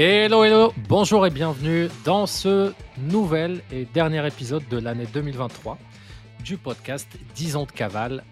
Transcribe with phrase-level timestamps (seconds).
[0.00, 5.76] Hello, hello, bonjour et bienvenue dans ce nouvel et dernier épisode de l'année 2023
[6.44, 8.22] du podcast 10 ans de cavale,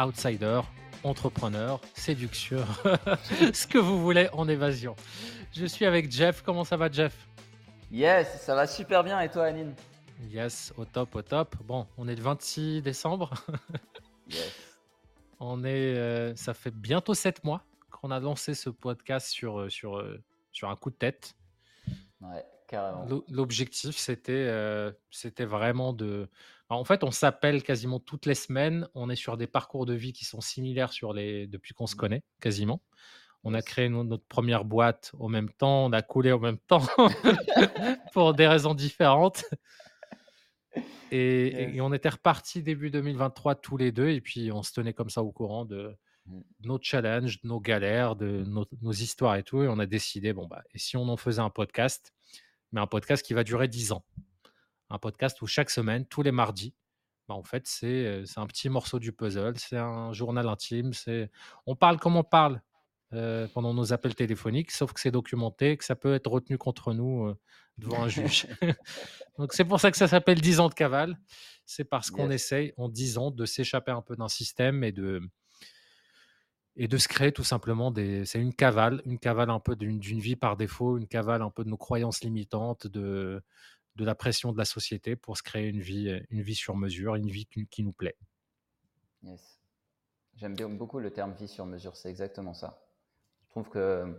[0.00, 0.62] outsider,
[1.04, 2.58] entrepreneur, séduction,
[3.52, 4.96] ce que vous voulez en évasion.
[5.52, 7.16] Je suis avec Jeff, comment ça va Jeff?
[7.92, 9.76] Yes, ça va super bien et toi Anine?
[10.28, 11.54] Yes, au top, au top.
[11.62, 13.32] Bon, on est le 26 décembre.
[14.28, 14.52] Yes.
[15.38, 17.62] On est, euh, ça fait bientôt 7 mois
[17.92, 20.20] qu'on a lancé ce podcast sur, euh, sur, euh,
[20.56, 21.36] sur un coup de tête.
[22.22, 22.44] Ouais,
[23.28, 26.28] L'objectif, c'était euh, c'était vraiment de...
[26.70, 28.88] En fait, on s'appelle quasiment toutes les semaines.
[28.94, 31.46] On est sur des parcours de vie qui sont similaires sur les...
[31.46, 32.82] depuis qu'on se connaît, quasiment.
[33.44, 36.58] On a créé no- notre première boîte au même temps, on a coulé au même
[36.58, 36.82] temps
[38.14, 39.44] pour des raisons différentes.
[41.12, 41.76] Et, et- Yes.
[41.76, 45.10] et on était repartis début 2023 tous les deux, et puis on se tenait comme
[45.10, 45.94] ça au courant de
[46.60, 49.62] nos challenges, nos galères, de nos, nos histoires et tout.
[49.62, 52.14] Et on a décidé, bon, bah, et si on en faisait un podcast,
[52.72, 54.04] mais un podcast qui va durer 10 ans
[54.90, 56.74] Un podcast où chaque semaine, tous les mardis,
[57.28, 60.92] bah, en fait, c'est euh, c'est un petit morceau du puzzle, c'est un journal intime,
[60.92, 61.30] c'est
[61.66, 62.62] on parle comme on parle
[63.12, 66.92] euh, pendant nos appels téléphoniques, sauf que c'est documenté, que ça peut être retenu contre
[66.92, 67.38] nous euh,
[67.78, 68.46] devant un juge.
[69.38, 71.18] Donc c'est pour ça que ça s'appelle 10 ans de cavale.
[71.64, 75.20] C'est parce qu'on essaye en 10 ans de s'échapper un peu d'un système et de,
[76.76, 78.24] et de se créer tout simplement des.
[78.26, 81.64] C'est une cavale, une cavale un peu d'une vie par défaut, une cavale un peu
[81.64, 83.42] de nos croyances limitantes, de,
[83.96, 87.14] de la pression de la société pour se créer une vie, une vie sur mesure,
[87.14, 88.16] une vie qui, nous plaît.
[89.22, 89.58] Yes.
[90.36, 92.78] J'aime beaucoup le terme vie sur mesure, c'est exactement ça.
[93.46, 94.12] Je trouve que euh,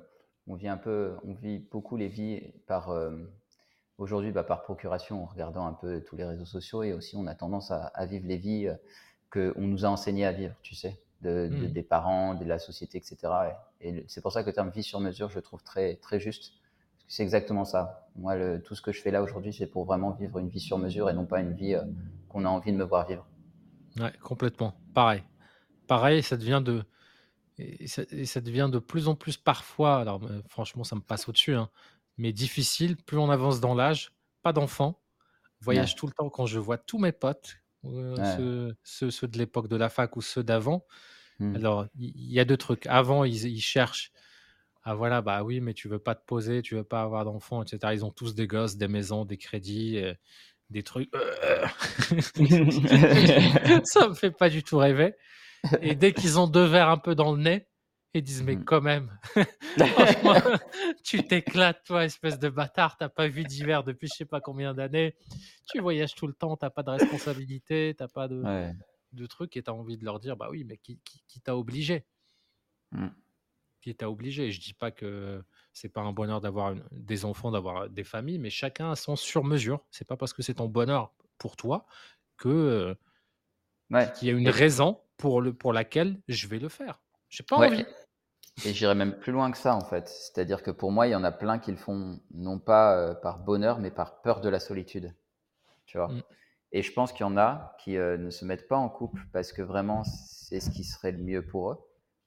[0.47, 3.15] on vit un peu, on vit beaucoup les vies par euh,
[3.99, 7.27] aujourd'hui bah, par procuration en regardant un peu tous les réseaux sociaux et aussi on
[7.27, 8.67] a tendance à, vivre les vies
[9.29, 11.71] que on nous a enseigné à vivre, tu sais, de, de- Mhm.
[11.71, 13.17] des parents, de la société, etc.
[13.81, 16.19] Et, c'est pour ça que le terme vie sur mesure, je le trouve très très
[16.19, 16.53] juste.
[17.07, 18.07] C'est exactement ça.
[18.15, 20.59] Moi, le- tout ce que je fais là aujourd'hui, c'est pour vraiment vivre une vie
[20.59, 21.83] sur mesure et non pas une vie euh,
[22.29, 23.25] qu'on a envie de me voir vivre.
[23.99, 24.73] Ouais, complètement.
[24.93, 25.23] Pareil.
[25.87, 26.83] Pareil, ça devient de.
[27.59, 31.01] Et ça, et ça devient de plus en plus parfois, alors euh, franchement, ça me
[31.01, 31.69] passe au-dessus, hein,
[32.17, 34.11] mais difficile, plus on avance dans l'âge,
[34.43, 35.01] pas d'enfants,
[35.61, 35.95] voyage Ouais.
[35.95, 38.35] tout le temps quand je vois tous mes potes, euh, Ouais.
[38.37, 40.85] ceux, ceux- ceux de l'époque de la fac ou ceux d'avant.
[41.39, 41.55] Hmm.
[41.55, 42.85] Alors, il il y, a deux trucs.
[42.87, 44.11] Avant, ils, ils cherchent,
[44.83, 47.61] ah voilà, bah oui, mais tu veux pas te poser, tu veux pas avoir d'enfants,
[47.63, 47.93] etc.
[47.93, 50.13] Ils ont tous des gosses, des maisons, des crédits, euh,
[50.69, 51.09] des trucs.
[53.85, 55.13] ça me fait pas du tout rêver.
[55.81, 57.67] Et dès qu'ils ont deux verres un peu dans le nez,
[58.17, 58.65] ils disent mais Mhm.
[58.65, 59.19] quand même,
[59.77, 60.35] franchement,
[61.03, 64.73] tu t'éclates toi, espèce de bâtard, t'as pas vu d'hiver depuis je sais pas combien
[64.73, 65.15] d'années,
[65.65, 68.73] tu voyages tout le temps, t'as pas de responsabilité, t'as pas de, Ouais.
[69.13, 71.55] de trucs et t'as envie de leur dire bah oui mais qui, qui, qui t'a
[71.57, 72.05] obligé,
[72.91, 73.07] Mm.
[73.81, 74.51] qui t'a obligé?
[74.51, 78.49] Je dis pas que c'est pas un bonheur d'avoir des enfants, d'avoir des familles, mais
[78.49, 79.85] chacun a son sur mesure.
[79.91, 81.85] C'est pas parce que c'est ton bonheur pour toi
[82.37, 82.95] que
[83.89, 84.11] Ouais.
[84.13, 87.01] qu'il y a une raison pour, le, pour laquelle je vais le faire.
[87.29, 87.67] J'ai pas Ouais.
[87.67, 87.85] envie.
[88.65, 90.07] Et j'irais même plus loin que ça, en fait.
[90.07, 93.13] C'est-à-dire que pour moi, il y en a plein qui le font non pas euh,
[93.13, 95.13] par bonheur, mais par peur de la solitude.
[95.85, 96.07] Tu vois?
[96.07, 96.23] Mm.
[96.71, 99.21] Et je pense qu'il y en a qui euh, ne se mettent pas en couple
[99.31, 101.77] parce que vraiment, c'est ce qui serait le mieux pour eux,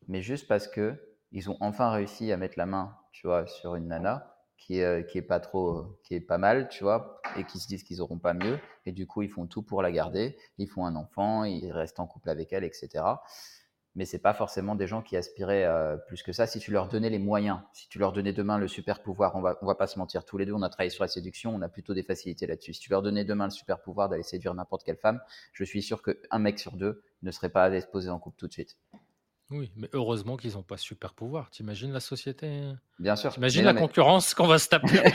[0.09, 0.95] mais juste parce que
[1.33, 4.85] ils ont enfin réussi à mettre la main, tu vois, sur une nana qui est,
[4.85, 7.85] euh, qui est pas trop, qui est pas mal, tu vois, et qui se disent
[7.85, 10.87] qu'ils auront pas mieux, et du coup, ils font tout pour la garder, ils font
[10.87, 13.03] un enfant, ils restent en couple avec elle, etc
[13.97, 16.47] mais c'est pas forcément des gens qui aspiraient euh, plus que ça.
[16.47, 19.41] Si tu leur donnais les moyens, si tu leur donnais demain le super pouvoir, on
[19.41, 21.55] va, on va pas se mentir, tous les deux, on a travaillé sur la séduction,
[21.55, 22.75] on a plutôt des facilités là-dessus.
[22.75, 25.21] Si tu leur donnais demain le super pouvoir d'aller séduire n'importe quelle femme,
[25.53, 28.37] je suis sûr qu'un mec sur deux ne serait pas allé se poser en couple
[28.39, 28.77] tout de suite.
[29.51, 31.51] Oui, mais heureusement qu'ils n'ont pas super pouvoir.
[31.51, 32.79] T'imagines la société hein?
[33.01, 33.33] Bien sûr.
[33.33, 34.87] T'imagines la mais- concurrence qu'on va se taper?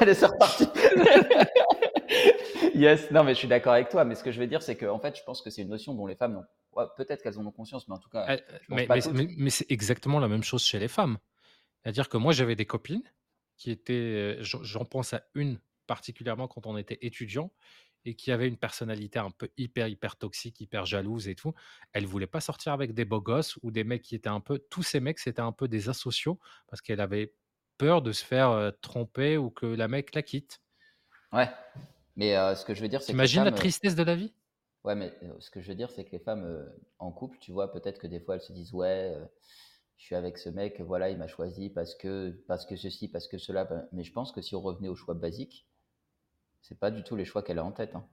[0.00, 0.66] Allez, c'est reparti.
[2.74, 4.04] yes, non, mais je suis d'accord avec toi.
[4.04, 5.68] Mais ce que je veux dire, c'est que en fait, je pense que c'est une
[5.68, 6.44] notion dont les femmes n'ont.
[6.72, 8.36] ouais, Peut-être qu'elles en ont conscience, mais en tout cas, Euh,
[8.68, 11.18] mais, mais- mais- mais c'est exactement la même chose chez les femmes.
[11.82, 13.02] C'est-à-dire que moi, j'avais des copines
[13.56, 17.52] qui étaient, euh, j'en j'en pense à une particulièrement quand on était étudiant,
[18.06, 21.54] et qui avait une personnalité un peu hyper, hyper toxique, hyper jalouse et tout.
[21.92, 24.58] Elle voulait pas sortir avec des beaux gosses ou des mecs qui étaient un peu.
[24.70, 26.38] Tous ces mecs, c'était un peu des asociaux
[26.68, 27.34] parce qu'elle avait
[27.78, 30.60] peur de se faire euh, tromper ou que la mec la quitte.
[31.32, 31.48] Ouais.
[32.16, 34.14] Mais euh, ce que je veux dire, c'est que la femmes, euh, tristesse de la
[34.16, 34.34] vie?
[34.84, 37.52] Ouais, mais euh, ce que je veux dire, c'est que les femmes en couple, tu
[37.52, 39.16] vois, peut-être que des fois elles se disent ouais,
[39.98, 43.28] je suis avec ce mec, voilà, il m'a choisi parce que parce que ceci, parce
[43.28, 43.64] que cela.
[43.64, 45.68] Ben, Mais je pense que si on revenait au choix basique,
[46.62, 47.94] c'est pas du tout les choix qu'elle a en tête.
[47.96, 48.08] hein.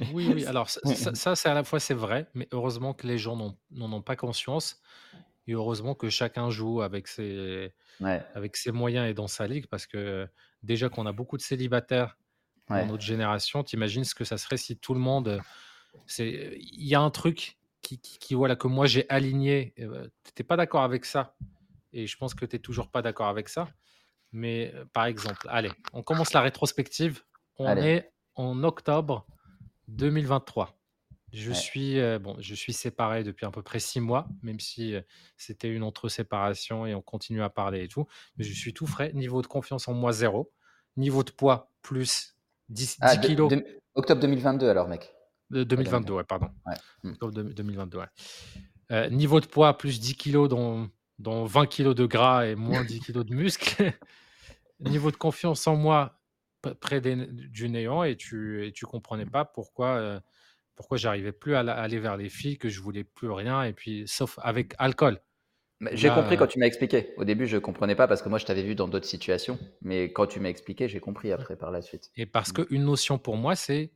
[0.00, 0.44] Oui, oui.
[0.46, 3.36] Alors ça, ça- ça, c'est à la fois c'est vrai, mais heureusement que les gens
[3.36, 4.80] n'en n'en ont pas conscience
[5.46, 8.24] et heureusement que chacun joue avec ses Ouais.
[8.34, 10.28] avec ses moyens et dans sa ligue parce que
[10.62, 12.18] déjà qu'on a beaucoup de célibataires
[12.70, 12.86] dans Ouais.
[12.86, 15.44] notre génération, tu imagines ce que ça serait si tout le monde,
[16.06, 20.10] c'est il y a un truc qui qui qui voilà que moi j'ai aligné, heu,
[20.36, 21.36] tu pas d'accord avec ça
[21.92, 23.74] et je pense que tu es toujours pas d'accord avec ça.
[24.32, 27.22] Mais, heu, par exemple, allez, on commence la rétrospective.
[27.58, 27.84] On Allez.
[27.84, 29.28] est en octobre
[29.88, 30.78] 2023.
[31.32, 31.64] Je Ouais.
[31.64, 35.04] suis, heu, bon, je suis séparé depuis à peu près 6 mois, même si, heu,
[35.36, 38.06] c'était une entre-séparation et on continue à parler et tout.
[38.38, 39.12] Mais je suis tout frais.
[39.14, 40.52] Niveau de confiance en moi, 0.
[40.96, 42.33] Niveau de poids, plus
[42.70, 43.60] 10- Ah 10 de kilogrammes.
[43.60, 45.14] de octobre 2022 alors mec?
[45.50, 46.16] De Pas 2022, 2020.
[46.16, 46.48] ouais, pardon.
[46.66, 46.74] Ouais.
[47.02, 47.10] Mmh.
[47.12, 48.04] Octobre deux 2022, ouais.
[48.92, 52.84] Heu, niveau de poids, plus 10 kilogrammes dont dont 20 kilogrammes de gras et moins
[52.84, 53.92] 10 kilogrammes de muscles.
[54.80, 56.20] Niveau de confiance en moi,
[56.80, 60.20] près des du néant et tu et tu comprenais pas pourquoi, heu,
[60.74, 63.72] pourquoi j'arrivais plus à la aller vers les filles, que je voulais plus rien et
[63.72, 65.20] puis sauf avec alcool.
[65.80, 67.14] Mais Où j'ai compris heu quand tu m'as expliqué.
[67.16, 70.12] Au début, je comprenais pas parce que moi je t'avais vu dans d'autres situations, mais
[70.12, 72.12] quand tu m'as expliqué, j'ai compris après par la suite.
[72.16, 72.52] et parce Mmh.
[72.52, 73.92] qu'une notion pour moi, c'est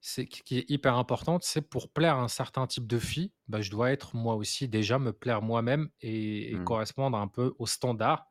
[0.00, 3.32] c'est qui qui est hyper importante, c'est pour plaire à un certain type de fille,
[3.48, 6.62] bah, je dois être moi aussi déjà me plaire moi-même et et Mmh.
[6.62, 8.26] correspondre un peu aux standards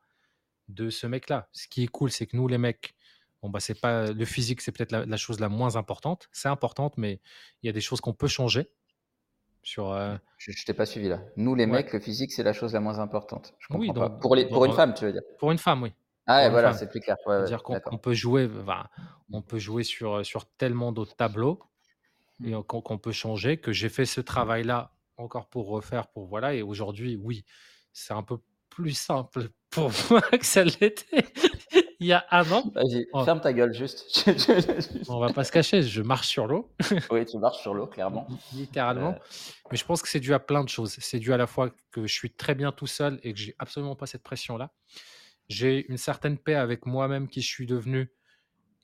[0.68, 1.48] de ce mec-là.
[1.52, 2.94] Ce qui est cool, c'est que nous les mecs,
[3.42, 6.28] bon, bah, c'est pas le physique, c'est peut-être la la chose la moins importante.
[6.32, 7.20] C'est importante, mais
[7.62, 8.70] il y a des choses qu'on peut changer
[9.66, 11.22] sur, heu Je t'ai pas suivi là.
[11.36, 11.66] Nous les ouais.
[11.66, 13.54] mecs, le physique, c'est la chose la moins importante.
[13.58, 14.08] Je Oui, comprends pas.
[14.08, 15.20] dans Pour les pour une femme, tu veux dire?
[15.38, 15.92] pour une femme, oui,
[16.26, 17.16] Ah une voilà, c'est plus clair.
[17.26, 18.48] Ouais, ouais, C'est-à-dire qu'on peut jouer,
[18.98, 19.06] Mmh.
[19.32, 21.60] on peut jouer sur, sur tellement d'autres tableaux
[22.44, 22.54] et Mmh.
[22.54, 26.54] heu, qu'on qu'on peut changer, que j'ai fait ce travail-là encore pour refaire, pour voilà
[26.54, 27.44] et aujourd'hui, oui,
[27.92, 28.38] c'est un peu
[28.70, 31.26] plus simple pour moi que ça l'était
[32.00, 32.62] il y a 1 an.
[32.74, 34.24] Vas-y, On ferme ta gueule juste.
[35.08, 36.70] on va pas se cacher, je marche sur l'eau.
[37.10, 38.26] Oui, tu marches sur l'eau clairement.
[38.52, 39.16] littéralement,
[39.70, 40.96] mais je pense que c'est dû à plein de choses.
[40.98, 43.54] C'est dû à la fois que je suis très bien tout seul et que j'ai
[43.58, 44.72] absolument pas cette pression-là.
[45.48, 48.10] J'ai une certaine paix avec moi-même qui je suis devenu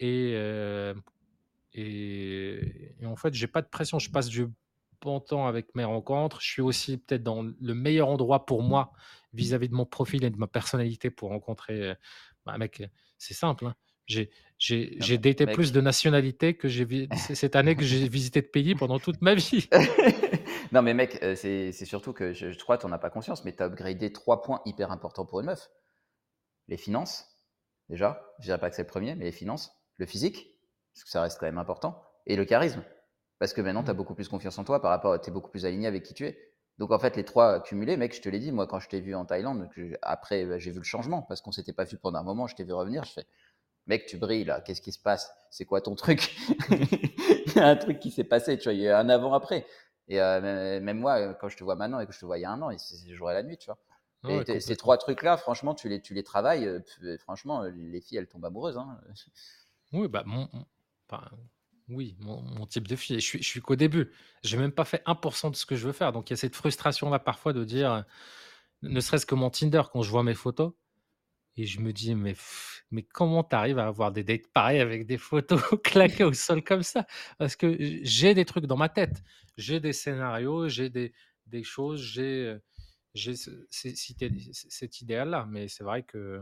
[0.00, 0.94] et heu
[1.74, 3.98] et et en fait, j'ai pas de pression.
[3.98, 4.46] Je passe du
[5.00, 6.40] bon temps avec mes rencontres.
[6.40, 8.92] Je suis aussi peut-être dans le meilleur endroit pour moi,
[9.32, 11.96] vis-à-vis de mon profil et de ma personnalité pour rencontrer, heu,
[12.46, 13.74] bah, mec, heu, c'est simple, hein.
[14.06, 17.84] J'ai j'ai j'ai mais daté mec plus de nationalités que j'ai vi cette année que
[17.84, 19.68] j'ai visité de pays pendant toute ma vie.
[20.72, 23.10] Non mais mec, heu, c'est c'est surtout que je je crois tu en as pas
[23.10, 25.70] conscience, mais tu as upgradé 3 points hyper importants pour une meuf.
[26.68, 27.40] Les finances,
[27.88, 30.58] déjà, je dirais pas que c'est le 1er, mais les finances, le physique,
[30.94, 32.84] parce que ça reste quand même important et le charisme.
[33.38, 33.96] Parce que maintenant tu as Mmh.
[33.96, 36.14] beaucoup plus confiance en toi par rapport à tu es beaucoup plus aligné avec qui
[36.14, 36.51] tu es.
[36.78, 39.00] Donc en fait, les 3 cumulés, mec, je te l'ai dit, moi quand je t'ai
[39.00, 39.68] vu en Thaïlande,
[40.02, 42.56] après, bah, j'ai vu le changement parce qu'on s'était pas vu pendant un moment, je
[42.56, 43.26] t'ai vu revenir, je fais:
[43.86, 45.32] «Mec, tu brilles là, qu'est-ce qui se passe?
[45.50, 46.36] C'est quoi ton truc?»
[46.70, 48.74] Il y a un truc qui s'est passé, tu vois?
[48.74, 49.66] Il y a un avant après
[50.08, 52.38] et mê même moi, heu, quand je te vois maintenant et que je te vois
[52.38, 53.78] il y a 1 an, c'est jour et la nuit, tu vois?
[54.24, 54.76] Ouais, Et ces.
[54.76, 58.46] 3 trucs-là, franchement, tu les tu les travailles, heu, p franchement, les filles, elles tombent
[58.46, 59.00] amoureuses, hein.
[59.92, 60.64] Oui, bah, mon mon
[61.08, 61.30] enfin,
[61.94, 64.10] oui, mon type de fille je suis suis qu'au début.
[64.42, 66.36] J'ai même pas fait 1% de ce que je veux faire, donc il y a
[66.36, 68.04] cette frustration-là parfois de dire, heu,
[68.82, 70.72] ne serait-ce que mon Tinder quand je vois mes photos
[71.56, 72.34] et je me dis: «Mais
[72.92, 76.62] mais comment tu arrives à avoir des dates pareilles avec des photos claquées au sol
[76.64, 77.06] comme ça?»
[77.38, 79.22] parce que j'ai des trucs dans ma tête.
[79.58, 81.12] J'ai des scénarios, j'ai des
[81.46, 82.58] des choses, j'ai,
[83.36, 83.50] c
[84.70, 86.40] cet idéal-là, mais c'est vrai que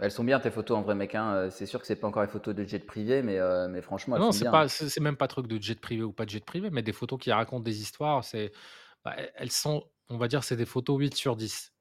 [0.00, 2.08] Elles sont bien tes photos en vrai mec, hein, heu, c'est sûr que c'est pas
[2.08, 4.50] encore les photos de jet privé, mais heu, mais franchement, elles non, sont c'est bien,
[4.50, 4.68] pas hein.
[4.68, 6.92] c'est c'est même pas truc de jet privé ou pas de jet privé, mais des
[6.92, 8.52] photos qui racontent des histoires, c'est
[9.04, 11.72] bah, elles sont on va dire, c'est des photos 8 sur 10.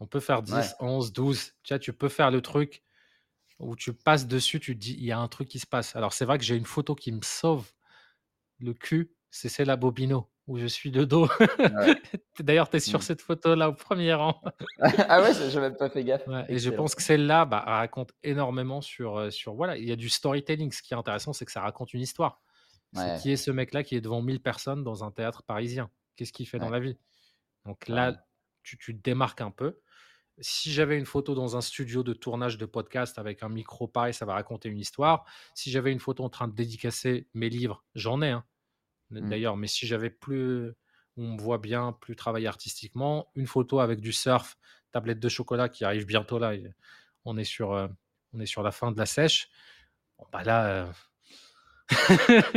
[0.00, 0.70] On peut faire Ouais.
[0.72, 1.78] 10-11-12, tu vois?
[1.80, 2.84] Tu peux faire le truc
[3.60, 5.96] où tu passes dessus, tu te dis: «Il y a un truc qui se passe».
[5.96, 7.72] Alors c'est vrai que j'ai une photo qui me sauve
[8.60, 11.28] le cul, c'est celle à Bobino, où je suis de dos.
[11.38, 12.00] Ouais.
[12.40, 13.02] D'ailleurs, tu es sur Mmh.
[13.02, 14.40] cette photo-là au 1er rang.
[15.08, 15.32] Ah ouais?
[15.32, 16.26] Ça j'ai même pas fait gaffe.
[16.26, 19.92] Ouais et je pense que celle-là, bah, raconte énormément sur, heu, sur voilà, il y
[19.92, 20.70] a du storytelling.
[20.72, 22.40] Ce qui est intéressant, c'est que ça raconte une histoire.
[22.92, 25.90] C'est Ouais, qui est ce mec-là qui est devant 1000 personnes dans un théâtre parisien?
[26.16, 26.96] Qu'est-ce qu'il fait dans la vie?
[27.66, 28.24] Donc là,
[28.62, 29.80] tu tu te démarques un peu.
[30.40, 34.12] Si j'avais une photo dans un studio de tournage de podcast avec un micro, pareil,
[34.14, 35.24] ça va raconter une histoire.
[35.54, 38.44] Si j'avais une photo en train de dédicacer mes livres, j'en ai, hein.
[39.20, 40.74] D'ailleurs, mais si j'avais plus
[41.16, 44.56] on me voit bien, plus travailler artistiquement, une photo avec du surf,
[44.92, 46.52] tablette de chocolat qui arrive bientôt là
[47.24, 47.88] on est sur, heu,
[48.32, 49.48] on est sur la fin de la sèche.
[50.18, 50.92] Bon bah là, heu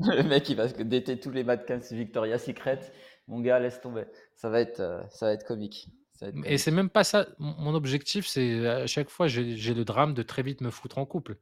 [0.00, 2.80] Le mec, il va se dater tous les mannequins Victoria's Secret.
[3.28, 4.04] Mon gars, laisse tomber.
[4.34, 5.88] Ça va être, ça va être comique.
[6.12, 6.76] Ça va être et c'est comique.
[6.76, 10.60] même pas ça mon objectif, c'est à chaque fois j'ai le drame de très vite
[10.60, 11.36] me foutre en couple.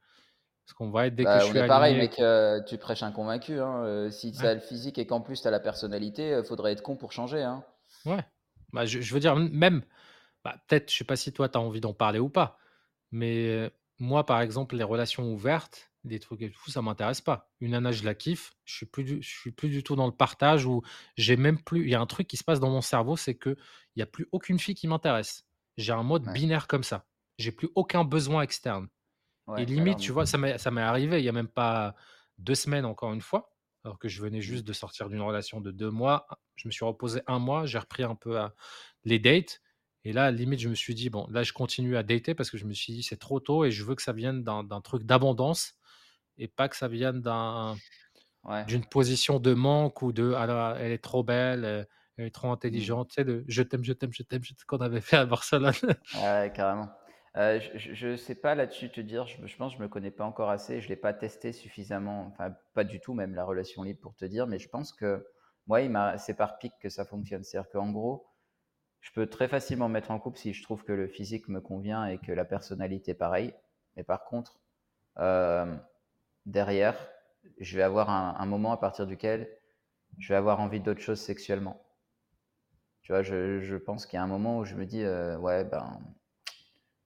[0.69, 2.63] Parce qu'on va être dès que je Bah, on suis est pareil aligné mec, heu,
[2.67, 4.49] tu prêches un convaincu, hein, heu, si tu ouais.
[4.49, 7.13] as le physique et qu'en plus tu as la personnalité, heu, faudrait être con pour
[7.13, 7.65] changer, hein.
[8.05, 8.25] Ouais.
[8.73, 9.83] Bah, je je veux dire, m même,
[10.45, 12.59] bah, peut-être, je sais pas si toi tu as envie d'en parler ou pas,
[13.13, 17.53] mais moi, par exemple, les relations ouvertes, des trucs et tout, ça m'intéresse pas.
[17.61, 20.07] Une nana, je la kiffe, je suis plus du je suis plus du tout dans
[20.07, 20.83] le partage ou
[21.17, 23.39] j'ai même plus il y a un truc qui se passe dans mon cerveau, c'est
[23.39, 23.57] qu'il
[23.97, 25.45] y a plus aucune fille qui m'intéresse.
[25.79, 26.33] J'ai un mode Ouais.
[26.33, 27.07] binaire comme ça.
[27.39, 28.89] J'ai plus aucun besoin externe
[29.57, 31.95] et Ouais, limite, alors tu vois, ça m'est arrivé il y a même pas
[32.39, 34.63] 2 semaines, encore une fois, alors que je venais Mmh.
[34.63, 36.27] juste de sortir d'une relation de 2 mois.
[36.57, 38.55] Je me suis reposé 1 mois, j'ai repris un peu à
[39.05, 39.61] les dates
[40.05, 42.59] et là, limite, je me suis dit: «Bon, là, je continue à dater» parce que
[42.59, 45.05] je me suis dit: «C'est trop tôt et je veux que ça vienne d'un truc
[45.05, 45.75] d'abondance
[46.39, 47.81] et pas que ça vienne d'un
[48.45, 48.67] Ouais.
[48.67, 51.87] d'une position de manque ou de: "Ah là, elle est trop belle, heu,
[52.19, 52.93] elle est trop Mmh.
[52.93, 55.17] intelligente", tu sais, le «Je t'aime, je t'aime, je t'aime, je t» qu'on avait fait
[55.19, 55.75] à Barcelone.
[56.15, 56.89] Ouais, carrément.
[57.37, 60.51] Heu, je je sais pas là-dessus te dire, je pense je me connais pas encore
[60.51, 64.15] assez, je l'ai pas testé suffisamment, enfin, pas du tout même la relation libre pour
[64.17, 65.27] te dire, mais je pense que
[65.67, 65.81] moi,
[66.19, 67.45] c'est par pic que ça fonctionne.
[67.45, 68.27] C'est-à-dire qu'en gros,
[69.01, 71.61] je peux très facilement me mettre en couple si je trouve que le physique me
[71.61, 73.55] convient et que la personnalité pareil.
[73.97, 74.61] Mais par contre,
[75.19, 75.83] hem,
[76.47, 76.97] derrière,
[77.61, 79.49] je vais avoir un moment à partir duquel
[80.19, 81.83] je vais avoir envie d'autre chose sexuellement.
[83.03, 83.23] Tu vois?
[83.23, 86.01] Je pense qu'il y a un moment où je me dis, heu: «Ouais, ben,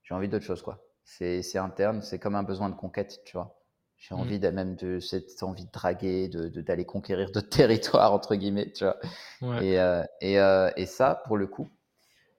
[0.07, 0.83] j'ai envie d'autre chose, quoi».
[1.03, 3.59] C'est c'est interne, c'est comme un besoin de conquête, tu vois?
[3.97, 4.31] J'ai Mmh.
[4.31, 8.35] envie de même de cette envie de draguer, de de d'aller «conquérir d'autres territoires» entre
[8.35, 8.97] guillemets, tu vois?
[9.41, 9.63] Ouais.
[9.63, 11.69] Et heu et heu et ça, pour le coup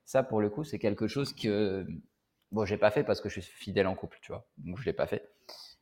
[0.05, 1.87] ça, pour le coup, c'est quelque chose que,
[2.53, 4.49] bon, j'ai pas fait parce que je suis fidèle en couple, tu vois?
[4.59, 5.31] Donc je l'ai pas fait.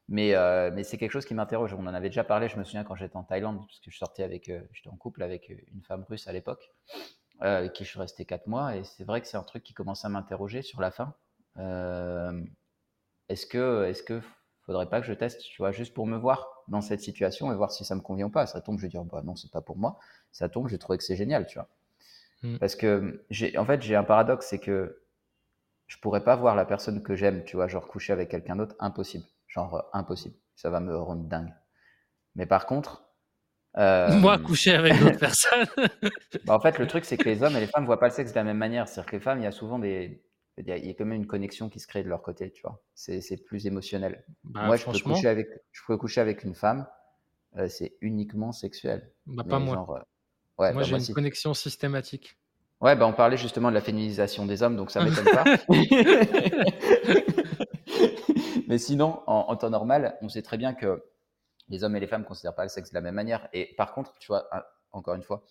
[0.08, 1.74] Mais heu, mais c'est quelque chose qui m'interroge.
[1.74, 3.98] On en avait déjà parlé, je me souviens quand j'étais en Thaïlande, parce que je
[3.98, 6.72] sortais avec, j'étais en couple avec, une femme russe à l'époque,
[7.40, 9.74] avec qui je suis resté 4 mois et c'est vrai que c'est un truc qui
[9.74, 11.14] commence à m'interroger sur la fin.
[11.58, 12.48] Hem,
[13.28, 14.20] est-ce que est-ce que
[14.66, 15.72] faudrait pas que je teste, tu vois?
[15.72, 18.46] Juste pour me voir dans cette situation et voir si ça me convient ou pas.
[18.46, 19.98] Ça tombe, je vais dire: «Bah non, c'est pas pour moi».
[20.32, 21.68] Ça tombe, je vais trouver que c'est génial, tu vois?
[22.42, 22.58] Mmh.
[22.60, 25.02] Parce que j'ai en fait, j'ai un paradoxe, c'est que
[25.86, 27.68] je pourrais pas voir la personne que j'aime, tu vois?
[27.68, 29.24] Genre coucher avec quelqu'un d'autre, impossible.
[29.48, 30.36] Genre, heu, impossible.
[30.56, 31.54] Ça va me rendre dingue.
[32.36, 33.10] Mais par contre,
[34.06, 35.66] Moi, hem, coucher avec d'autres personnes.
[36.44, 38.12] bah, en fait, le truc, c'est que les hommes et les femmes voient pas le
[38.12, 38.88] sexe de la même manière.
[38.88, 40.24] C'est-à-dire que les femmes, il y a souvent des
[40.58, 42.22] il y a il y a quand même une connexion qui se crée de leur
[42.22, 42.82] côté, tu vois?
[42.94, 44.24] C'est plus émotionnel.
[44.44, 46.86] Bah, Moi, je peux coucher avec je peux coucher avec une femme,
[47.58, 49.12] heu, c'est uniquement sexuel.
[49.26, 49.76] bah, pas moi.
[49.76, 50.00] genre, heu
[50.58, 52.36] ouais, Moi, bah, j'ai une connexion systématique.
[52.80, 55.44] Ouais, bah, on parlait justement de la féminisation des hommes, donc ça m'étonne pas.
[58.68, 61.02] Mais sinon, en en temps normal, on sait très bien que
[61.68, 63.48] les hommes et les femmes ne considèrent pas le sexe de la même manière.
[63.52, 65.44] Et par contre, tu vois, ah, encore une fois,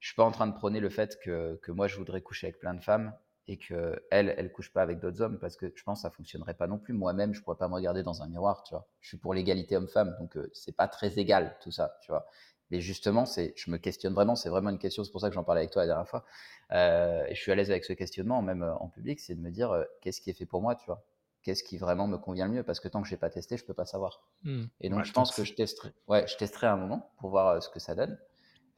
[0.00, 2.48] je suis pas en train de prôner le fait que, que moi je voudrais coucher
[2.48, 3.12] avec plein de femmes
[3.46, 6.10] et que elle, elle couche pas avec d'autres hommes parce que je pense que ça
[6.10, 6.94] fonctionnerait pas non plus.
[6.94, 8.88] Moi-même, je pourrais pas me regarder dans un miroir, tu vois.
[9.00, 12.26] Je suis pour l'égalité homme-femme, donc euh, c'est pas très égal tout ça, tu vois.
[12.70, 15.34] Mais justement, c'est, je me questionne vraiment, c'est vraiment une question, c'est pour ça que
[15.34, 16.24] j'en parlais avec toi la dernière fois.
[16.72, 19.40] Euh, et je suis à l'aise avec ce questionnement, même euh, en public, c'est de
[19.40, 21.04] me dire euh, qu'est-ce qui est fait pour moi, tu vois?
[21.42, 22.62] Qu'est-ce qui vraiment me convient le mieux?
[22.62, 24.26] Parce que tant que j'ai pas testé, je peux pas savoir.
[24.44, 24.64] Mmh.
[24.80, 27.68] Et donc, je pense que je testerai, ouais, je testerai un moment pour voir ce
[27.68, 28.18] que ça donne,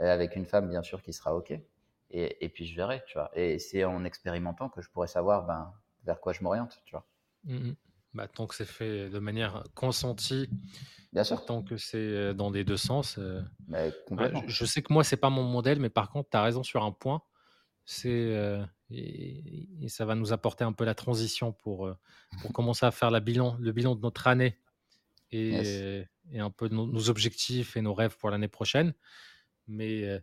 [0.01, 1.55] avec une femme, bien sûr, qui sera OK.
[2.11, 3.31] Et, et puis, je verrai, tu vois.
[3.35, 7.07] Et c'est en expérimentant que je pourrais savoir ben, vers quoi je m'oriente, tu vois.
[7.45, 7.75] mmh mh.
[8.15, 10.49] Bah, tant que c'est fait de manière consentie
[11.13, 14.45] Bien sûr, tant que c'est, heu, dans les 2 sens, heu, mais je complètement.
[14.49, 16.85] je sais que moi, c'est pas mon modèle, mais par contre, tu as raison sur
[16.85, 17.23] un point,
[17.87, 21.91] c'est, heu et et ça va nous apporter un peu la transition pour,
[22.41, 24.59] pour commencer à faire la bilan le bilan de notre année
[25.49, 25.87] Yes.
[26.33, 28.95] et un peu nos nos objectifs et nos rêves pour l'année prochaine.
[29.69, 30.23] Mais,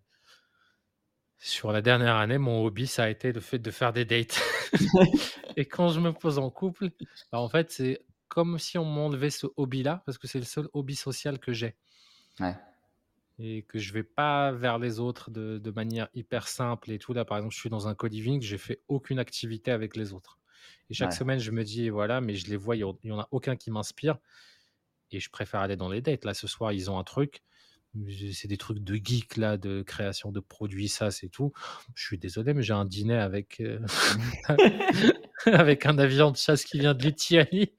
[1.38, 4.42] sur la dernière année, mon hobby, ça a été le fait de faire des dates
[5.56, 6.92] et quand je me pose en couple,
[7.32, 10.68] bah, en fait, c'est comme si on m'enlevait ce hobby-là, parce que c'est le seul
[10.74, 11.78] hobby social que j'ai
[12.40, 12.56] Ouais,
[13.40, 17.14] et que je vais pas vers les autres de de manière hyper simple et tout.
[17.14, 20.40] Là, par exemple, je suis dans un co-living, j'ai fait aucune activité avec les autres
[20.90, 21.14] et chaque ouais.
[21.14, 23.72] semaine, je me dis: «Voilà», mais je les vois, il y en a aucun qui
[23.72, 24.20] m'inspire
[25.12, 26.26] et je préfère aller dans les dates.
[26.26, 27.44] Là, ce soir, ils ont un truc,
[28.32, 31.52] c'est des trucs de geek là, de création de produits, ça, c'est tout.
[31.96, 33.80] Je suis désolé, mais j'ai un dîner avec, heu,
[35.46, 37.72] avec un avion de chasse qui vient de Lituanie.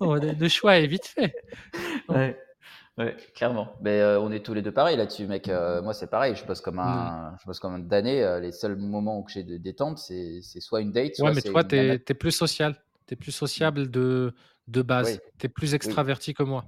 [0.00, 1.34] Oh, le choix est vite fait.
[2.08, 2.36] Ouais,
[2.98, 3.74] ouais, clairement.
[3.80, 5.48] Mais euh, on est tous les deux pareils là-dessus, mec.
[5.48, 6.34] Euh, moi, c'est pareil.
[6.36, 8.22] Je bosse comme un, je bosse comme un damné.
[8.24, 11.32] Euh, les seuls moments où j'ai de détente, c'est, c'est soit une date, Ouais, soit
[11.32, 12.74] mais c'est toi, tu es plus social.
[13.06, 14.34] Tu es plus sociable de
[14.66, 15.20] de Oui, base.
[15.38, 16.64] Tu es plus oui, extraverti que moi.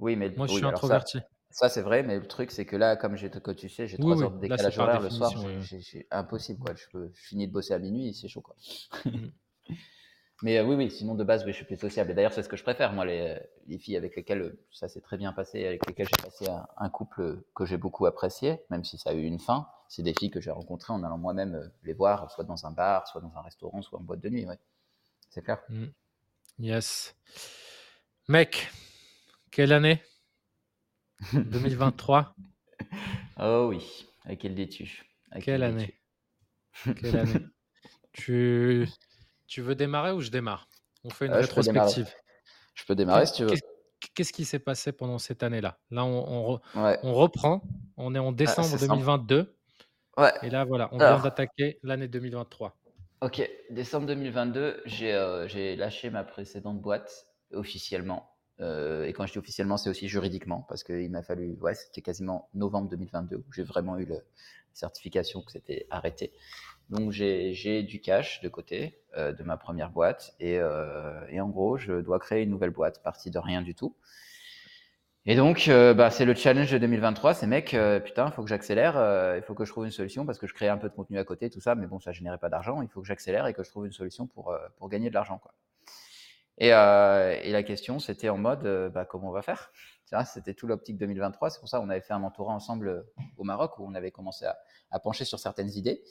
[0.00, 0.68] oui, mais Moi, je suis oui.
[0.68, 1.18] Introverti.
[1.18, 1.24] ça
[1.68, 2.02] c'est vrai.
[2.02, 4.48] Mais le truc, c'est que là, comme tu sais, j'ai Oui, trois heures oui, de
[4.48, 5.32] là, c'est décalage horaire le soir.
[5.60, 6.74] j'ai- impossible quoi.
[6.74, 8.56] Je, peux, je finis de bosser à minuit, c'est chaud quoi.
[9.10, 9.28] Mmh
[10.42, 12.10] Mais euh, oui, oui, sinon de base, oui, je suis plus sociable.
[12.10, 14.88] Et d'ailleurs, c'est ce que je préfère, moi, les, les filles avec lesquelles euh, ça
[14.88, 18.60] s'est très bien passé, avec lesquelles j'ai passé un, un couple que j'ai beaucoup apprécié,
[18.70, 19.68] même si ça a eu une fin.
[19.88, 22.72] c'est des filles que j'ai rencontrées en allant moi-même euh, les voir, soit dans un
[22.72, 24.44] bar, soit dans un restaurant, soit en boîte de nuit.
[24.46, 24.58] Ouais.
[25.30, 25.60] C'est clair.
[25.68, 25.94] Mm.
[26.58, 27.14] Yes.
[28.28, 28.70] Mec,
[29.50, 30.02] quelle année?
[31.32, 32.34] 2023
[33.40, 35.04] Oh oui, avec quel dis-tu
[35.42, 35.98] Quelle année
[37.00, 37.40] Quelle année
[38.12, 38.86] tu...
[39.46, 40.68] tu veux démarrer ou je démarre?
[41.04, 41.86] On fait une Euh, je peux démarrer.
[41.88, 42.14] rétrospective.
[42.74, 43.50] Je peux démarrer si tu veux.
[43.50, 43.62] Qu'est-
[44.14, 45.78] Qu'est-ce qui s'est passé pendant cette année-là?
[45.90, 46.98] Là, on, on re- Ouais.
[47.02, 47.62] on reprend.
[47.96, 48.92] On est en décembre c'est simple.
[48.92, 49.56] 2022.
[50.18, 50.30] Ouais.
[50.42, 51.14] Et là, voilà, on Alors.
[51.16, 52.76] vient d'attaquer l'année 2023.
[53.22, 58.33] Ok, décembre 2022, j'ai euh, j'ai lâché ma précédente boîte officiellement.
[58.60, 62.02] Euh, et quand je dis officiellement, c'est aussi juridiquement, parce qu'il m'a fallu, ouais, c'était
[62.02, 64.16] quasiment novembre 2022 où j'ai vraiment eu la
[64.72, 66.32] certification que c'était arrêté.
[66.90, 71.48] Donc j'ai du cash de côté euh, de ma première boîte, et, euh, et en
[71.48, 73.96] gros, je dois créer une nouvelle boîte, partie de rien du tout.
[75.26, 78.48] Et donc, euh, bah, c'est le challenge de 2023, c'est mec, putain, il faut que
[78.48, 80.88] j'accélère, euh, il faut que je trouve une solution parce que je crée un peu
[80.90, 83.06] de contenu à côté, tout ça, mais bon, ça générait pas d'argent, il faut que
[83.06, 85.38] j'accélère et que je trouve une solution pour, euh, pour gagner de l'argent.
[85.38, 85.54] quoi.
[86.58, 89.72] Et, euh, et la question, c'était en mode, euh, bah, comment on va faire?
[90.26, 93.02] C'était tout l'optique 2023, c'est pour ça qu'on avait fait un mentorat ensemble euh,
[93.36, 94.46] au Maroc où on avait commencé
[94.90, 96.04] à, pencher sur certaines idées.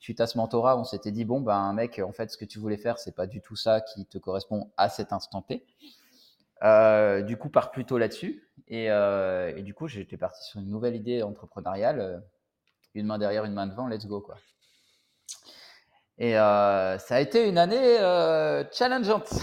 [0.00, 2.58] Suite à ce mentorat, on s'était dit, bon, ben, mec, en fait, ce que tu
[2.58, 5.64] voulais faire, c'est pas du tout ça qui te correspond à cet instant T.
[6.64, 8.48] Euh, du coup, pars plutôt là-dessus.
[8.68, 12.24] Et, euh, et du coup, j'étais parti sur une nouvelle idée entrepreneuriale.
[12.94, 14.20] Une main derrière, une main devant, let's go.
[14.20, 14.36] Quoi.
[16.18, 19.34] Et euh, ça a été une année euh, challengeante.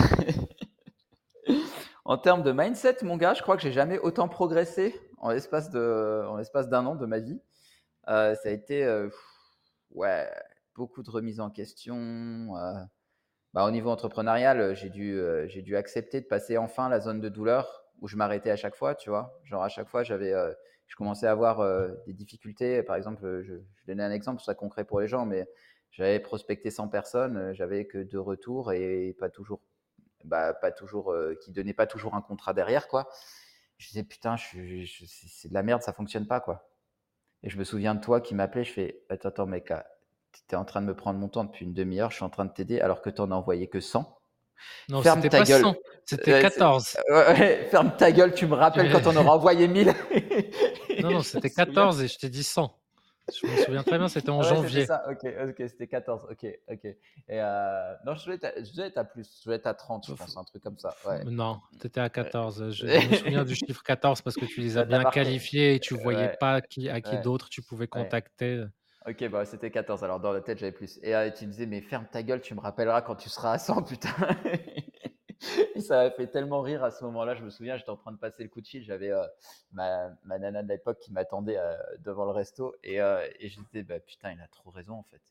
[2.05, 5.69] en termes de mindset, mon gars, je crois que j'ai jamais autant progressé en l'espace
[5.69, 7.39] d'un an de ma vie.
[8.07, 8.85] Euh, ça a été,
[9.91, 10.27] ouais,
[10.75, 12.53] beaucoup de remises en question.
[13.53, 17.29] bah, au niveau entrepreneurial, j'ai dû, j'ai dû accepter de passer enfin la zone de
[17.29, 19.39] douleur où je m'arrêtais à chaque fois, tu vois.
[19.43, 20.33] Genre à chaque fois, j'avais,
[20.87, 21.63] je commençais à avoir
[22.07, 22.81] des difficultés.
[22.81, 25.47] Par exemple, je, je donnais un exemple, c'est concret pour les gens, mais
[25.93, 29.61] j'avais prospecté 100 personnes, euh, j'avais que deux retours et pas toujours,
[30.25, 33.07] bah, pas toujours, euh, qui donnaient pas toujours un contrat derrière, quoi.
[33.77, 36.69] Je disais putain, je, suis- je- c'est de la merde, ça fonctionne pas, quoi.
[37.43, 39.85] Et je me souviens de toi qui m'appelait, je fais attends, attends, mec, là,
[40.47, 42.45] t'es en train de me prendre mon temps depuis une demi-heure, je suis en train
[42.45, 44.17] de t'aider alors que t'en as envoyé que 100.
[44.89, 45.61] Non, Ferme ta pas gueule.
[45.61, 45.75] 100,
[46.05, 46.97] c'était Ouais, c'est- 14.
[47.09, 49.93] Ouais, ouais, ferme ta gueule, tu me rappelles quand on aura envoyé 1000.
[51.01, 52.73] Non, non, c'était 14 et je t'ai dit 100.
[53.31, 54.69] Je me souviens très bien, c'était en Ah ouais, janvier.
[54.81, 56.85] C'était ça, ok, ok, c'était 14, ok, ok.
[56.85, 56.97] Et
[57.29, 59.73] euh, non, je devais, être à, je devais être à plus, je devais être à
[59.73, 60.95] 30, je pense, un truc comme ça.
[61.07, 61.23] Ouais.
[61.23, 62.71] Non, tu étais à 14.
[62.71, 65.79] Je, je me souviens du chiffre 14 parce que tu les as bien qualifiés et
[65.79, 68.65] tu voyais Ouais, pas qui, à qui d'autre tu pouvais contacter.
[69.05, 70.97] Ok, bah c'était 14, alors dans la tête j'avais plus.
[71.03, 73.51] Et euh, tu me disais, mais ferme ta gueule, tu me rappelleras quand tu seras
[73.53, 74.09] à 100, putain.
[75.75, 77.35] Et ça m'a fait tellement rire à ce moment-là.
[77.35, 78.83] Je me souviens, j'étais en train de passer le coup de fil.
[78.83, 79.25] J'avais euh,
[79.71, 82.75] ma, ma nana de l'époque qui m'attendait euh, devant le resto.
[82.83, 85.21] Et, euh, et je disais, bah, putain, il a trop raison en fait.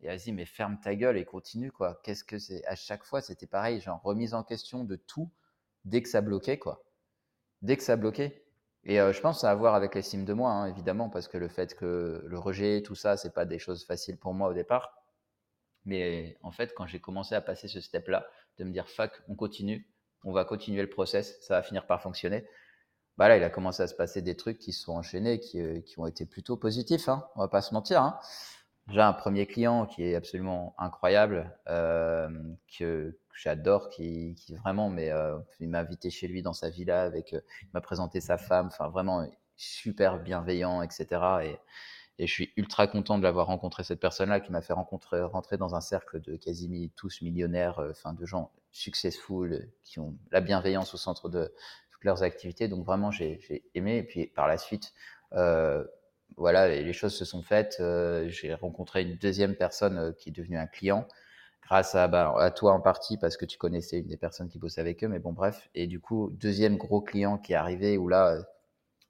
[0.00, 2.00] Et vas-y, mais ferme ta gueule et continue quoi.
[2.02, 2.64] Qu'est-ce que c'est?
[2.66, 5.30] À chaque fois, c'était pareil, genre remise en question de tout
[5.84, 6.84] dès que ça bloquait quoi.
[7.62, 8.44] Dès que ça bloquait.
[8.84, 11.10] Et euh, je pense que ça a à voir avec l'estime de moi, hein, évidemment,
[11.10, 14.32] parce que le fait que le rejet, tout ça, c'est pas des choses faciles pour
[14.34, 14.94] moi au départ.
[15.84, 18.26] Mais en fait, quand j'ai commencé à passer ce step-là,
[18.60, 19.86] de me dire fuck, on continue,
[20.24, 22.46] on va continuer le process, ça va finir par fonctionner.
[23.16, 25.80] Bah là, il a commencé à se passer des trucs qui sont enchaînés, qui, euh,
[25.80, 27.08] qui ont été plutôt positifs.
[27.08, 28.02] Hein, on va pas se mentir.
[28.02, 28.18] Hein.
[28.88, 32.28] J'ai un premier client qui est absolument incroyable, euh,
[32.78, 37.32] que, j'adore, qui, vraiment, mais euh, il m'a invité chez lui dans sa villa, avec,
[37.32, 41.06] il m'a présenté sa femme, enfin vraiment super bienveillant, etc.
[41.44, 41.58] Et,
[42.20, 45.74] et je suis ultra content de l'avoir rencontré cette personne-là qui m'a fait rentrer dans
[45.74, 50.42] un cercle de quasi tous millionnaires, euh, enfin de gens successful, euh, qui ont la
[50.42, 51.50] bienveillance au centre de
[51.90, 52.68] toutes leurs activités.
[52.68, 53.96] Donc vraiment, j'ai aimé.
[53.96, 54.92] Et puis par la suite,
[55.32, 55.82] euh,
[56.36, 57.82] voilà, les choses se sont faites.
[58.26, 61.08] J'ai rencontré une deuxième personne qui est devenue un client
[61.62, 64.58] grâce à, bah, à toi en partie parce que tu connaissais une des personnes qui
[64.58, 65.08] bossait avec eux.
[65.08, 65.70] Mais bon, bref.
[65.74, 68.38] Et du coup, deuxième gros client qui est arrivé où là,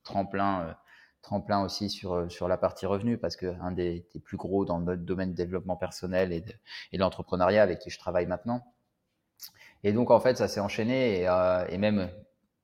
[0.04, 0.76] tremplin,
[1.22, 4.64] tremplin aussi sur, euh, sur la partie revenu parce que un des, des plus gros
[4.64, 6.52] dans notre domaine de développement personnel et de,
[6.92, 8.64] et de l'entrepreneuriat avec qui je travaille maintenant.
[9.82, 12.10] Et donc, en fait, ça s'est enchaîné et, euh, et même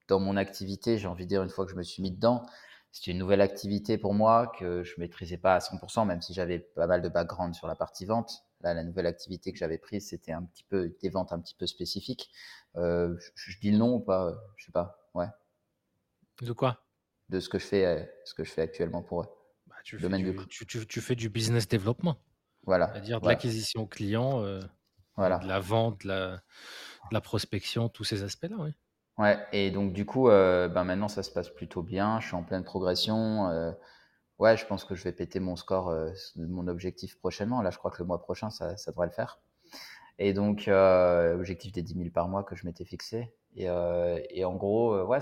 [0.08, 2.46] dans mon activité, j'ai envie de dire, une fois que je me suis mis dedans,
[2.92, 6.58] c'était une nouvelle activité pour moi que je maîtrisais pas à 100%, même si j'avais
[6.58, 8.44] pas mal de background sur la partie vente.
[8.62, 11.54] Là, la nouvelle activité que j'avais prise, c'était un petit peu des ventes un petit
[11.54, 12.30] peu spécifiques.
[12.76, 14.34] Euh, je, je dis le nom ou pas?
[14.56, 14.98] Je sais pas.
[15.14, 15.26] Ouais.
[16.40, 16.85] De quoi?
[17.28, 19.26] De ce que je fais, euh, ce que je fais actuellement pour eux.
[19.66, 22.16] Bah, tu, fais Domaine du, tu, tu- tu fais du business développement,
[22.64, 22.88] Voilà.
[22.92, 23.34] c'est-à-dire de Voilà.
[23.34, 24.60] l'acquisition client, euh,
[25.16, 25.38] Voilà.
[25.38, 26.40] de la vente, de la, de
[27.12, 28.56] la prospection, tous ces aspects-là.
[28.60, 28.70] Oui.
[29.18, 32.20] Ouais, et donc du coup, euh, ben maintenant ça se passe plutôt bien.
[32.20, 33.48] Je suis en pleine progression.
[33.48, 33.72] euh,
[34.38, 37.62] ouais, je pense que je vais péter mon score, euh, mon objectif prochainement.
[37.62, 39.40] Là, je crois que le mois prochain, ça, ça devrait le faire.
[40.18, 43.34] Et donc, objectif des 10 000 par mois que je m'étais fixé.
[43.56, 43.64] Et,
[44.30, 45.20] et, en gros, ouais,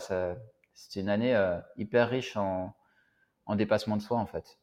[0.75, 2.75] c'était une année euh, hyper riche en,
[3.47, 4.59] en, dépassement de soi, en fait.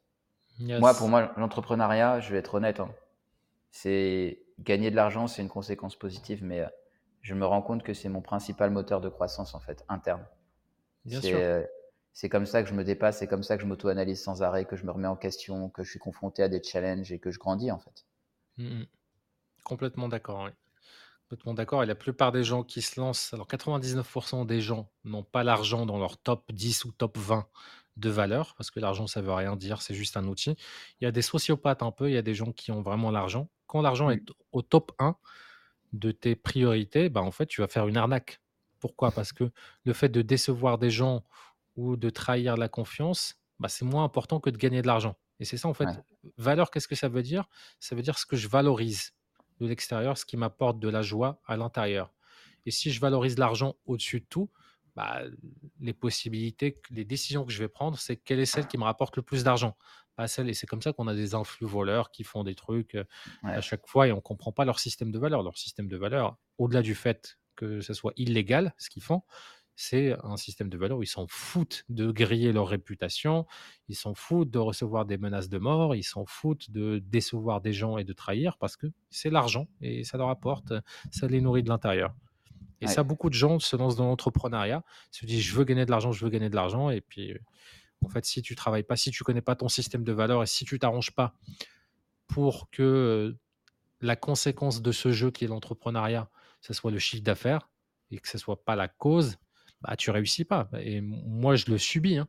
[0.59, 0.79] Yes.
[0.79, 2.93] Moi, pour moi, l'entrepreneuriat, je vais être honnête, hein,
[3.71, 6.65] c'est gagner de l'argent, c'est une conséquence positive, mais
[7.21, 10.25] je me rends compte que c'est mon principal moteur de croissance, en fait, interne.
[11.05, 11.39] Bien sûr.
[12.13, 14.65] C'est comme ça que je me dépasse, c'est comme ça que je m'auto-analyse sans arrêt,
[14.65, 17.31] que je me remets en question, que je suis confronté à des challenges et que
[17.31, 18.05] je grandis, en fait.
[18.57, 18.83] Mmh
[19.63, 20.51] Complètement d'accord, oui.
[21.31, 21.81] Complètement d'accord.
[21.81, 25.85] Et la plupart des gens qui se lancent, alors 99% des gens n'ont pas l'argent
[25.85, 27.47] dans leur top 10 ou top 20
[27.95, 30.57] de valeur, parce que l'argent, ça veut rien dire, c'est juste un outil.
[30.99, 33.11] Il y a des sociopathes un peu, il y a des gens qui ont vraiment
[33.11, 33.49] l'argent.
[33.67, 35.15] Quand l'argent est au top 1
[35.93, 38.41] de tes priorités, bah, en fait, tu vas faire une arnaque.
[38.81, 39.11] Pourquoi?
[39.23, 39.49] Parce que
[39.85, 41.23] le fait de décevoir des gens
[41.77, 45.15] ou de trahir la confiance, bah, c'est moins important que de gagner de l'argent.
[45.39, 45.85] Et c'est ça, en fait.
[45.85, 46.31] Ouais.
[46.35, 47.45] Valeur, qu'est-ce que ça veut dire?
[47.79, 49.13] Ça veut dire ce que je valorise
[49.65, 52.13] de l'extérieur, ce qui m'apporte de la joie à l'intérieur.
[52.65, 54.49] Et si je valorise l'argent au-dessus de tout,
[54.95, 55.21] bah,
[55.79, 59.15] les possibilités, les décisions que je vais prendre, c'est quelle est celle qui me rapporte
[59.15, 59.77] le plus d'argent.
[60.15, 62.95] Pas celle, et c'est comme ça qu'on a des influx voleurs qui font des trucs
[62.95, 63.05] euh,
[63.43, 63.53] Ouais.
[63.53, 65.43] à chaque fois et on ne comprend pas leur système de valeur.
[65.43, 69.21] Leur système de valeur, au-delà du fait que ce soit illégal, ce qu'ils font,
[69.75, 73.45] c'est un système de valeur où ils s'en foutent de griller leur réputation,
[73.87, 77.73] ils s'en foutent de recevoir des menaces de mort, ils s'en foutent de décevoir des
[77.73, 80.73] gens et de trahir parce que c'est l'argent et ça leur apporte,
[81.11, 82.13] ça les nourrit de l'intérieur.
[82.81, 82.91] Et Ouais.
[82.91, 86.11] ça, beaucoup de gens se lancent dans l'entrepreneuriat, se disent je veux gagner de l'argent,
[86.11, 86.89] je veux gagner de l'argent.
[86.89, 87.39] Et puis, euh,
[88.03, 90.47] en fait, si tu travailles pas, si tu connais pas ton système de valeur et
[90.47, 91.35] si tu t'arranges pas
[92.27, 93.39] pour que euh,
[94.01, 96.29] la conséquence de ce jeu qui est l'entrepreneuriat,
[96.61, 97.69] ce soit le chiffre d'affaires
[98.09, 99.37] et que ce soit pas la cause,
[99.81, 100.69] bah, tu réussis pas.
[100.79, 102.17] Et moi, je le subis.
[102.17, 102.27] Hein.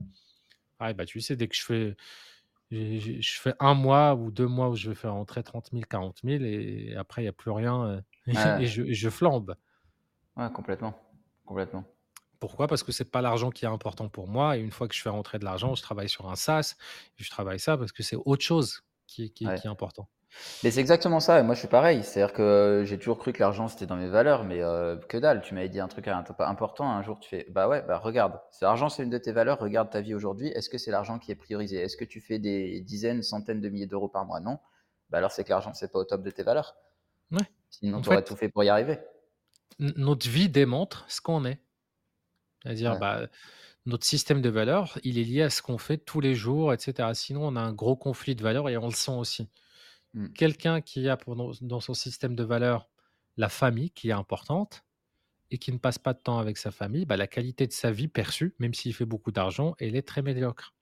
[0.81, 1.97] Ouais, bah, tu sais, dès que je fais,
[2.71, 6.21] je fais un mois ou deux mois où je vais faire rentrer 30 000, 40
[6.25, 8.01] 000 et après, il n'y a plus rien euh,
[8.61, 9.55] et, je, flambe.
[10.37, 10.99] Ouais, complètement.
[11.45, 11.85] Complètement.
[12.41, 12.67] Pourquoi?
[12.67, 14.57] Parce que c'est pas l'argent qui est important pour moi.
[14.57, 16.77] Et une fois que je fais rentrer de l'argent, je travaille sur un SaaS.
[17.17, 19.61] Je travaille ça parce que c'est autre chose qui, qui, Ouais.
[19.61, 20.09] qui est important.
[20.65, 22.03] Mais c'est exactement ça, et moi je suis pareil.
[22.05, 25.19] C'est-à-dire que euh, j'ai toujours cru que l'argent c'était dans mes valeurs, mais euh, que
[25.19, 25.43] dalle.
[25.43, 28.41] Tu m'avais dit un truc un- important, un jour tu fais Bah ouais, bah regarde,
[28.51, 30.49] c'est l'argent c'est une de tes valeurs, regarde ta vie aujourd'hui.
[30.49, 31.77] Est-ce que c'est l'argent qui est priorisé?
[31.79, 34.41] Est-ce que tu fais des dizaines, centaines de milliers d'euros par mois?
[34.41, 34.59] Non.
[35.11, 36.77] Bah alors c'est que l'argent c'est pas au top de tes valeurs.
[37.33, 37.45] Ouais.
[37.71, 38.99] Sinon En tu aurais fait, tout fait pour y arriver.
[39.81, 41.61] n- notre vie démontre ce qu'on est.
[42.63, 42.99] C'est-à-dire, Ouais.
[42.99, 43.27] bah,
[43.87, 47.15] notre système de valeurs, il est lié à ce qu'on fait tous les jours, etc.
[47.15, 49.49] Sinon, on a un gros conflit de valeurs et on le sent aussi.
[50.15, 50.29] Mm.
[50.33, 52.89] Quelqu'un qui a pour- dans, son système de valeurs
[53.37, 54.85] la famille qui est importante
[55.51, 57.91] et qui ne passe pas de temps avec sa famille, bah, la qualité de sa
[57.91, 60.75] vie perçue, même s'il fait beaucoup d'argent, elle est très médiocre.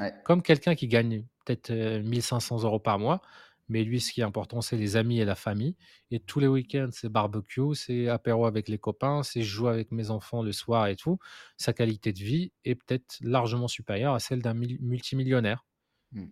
[0.00, 0.12] Ouais.
[0.24, 3.20] Comme quelqu'un qui gagne peut-être euh, 1500 euros par mois,
[3.68, 5.76] mais lui, ce qui est important, c'est les amis et la famille.
[6.10, 10.10] Et tous les week-ends, c'est barbecue, c'est apéro avec les copains, c'est jouer avec mes
[10.10, 11.18] enfants le soir et tout.
[11.56, 15.64] Sa qualité de vie est peut-être largement supérieure à celle d'un mil- multimillionnaire.
[16.12, 16.26] Mm.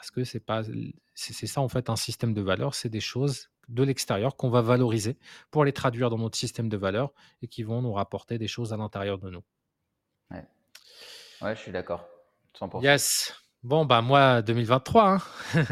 [0.00, 0.62] Parce que c'est pas,
[1.14, 4.62] c'est ça en fait un système de valeurs, c'est des choses de l'extérieur qu'on va
[4.62, 5.18] valoriser
[5.50, 8.72] pour les traduire dans notre système de valeurs et qui vont nous rapporter des choses
[8.72, 9.42] à l'intérieur de nous.
[10.30, 10.46] Ouais.
[11.42, 12.08] Ouais, je suis d'accord.
[12.58, 12.82] 100%.
[12.82, 13.34] Yes.
[13.62, 15.10] Bon, bah moi, 2023.
[15.10, 15.20] hein.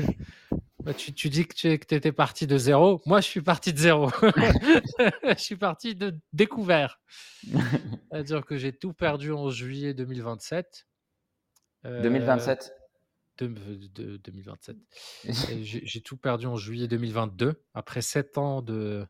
[0.85, 3.03] Bah, tu, tu dis que tu étais parti de zéro.
[3.05, 4.11] Moi, je suis parti de zéro.
[4.23, 7.01] je suis parti de découvert.
[7.43, 10.87] C'est-à-dire que j'ai tout perdu en juillet 2027.
[11.85, 12.78] Euh, 2027.
[13.47, 14.77] De- de- 2027.
[15.51, 17.63] Et J'ai tout perdu en juillet 2022.
[17.75, 19.07] Après sept ans de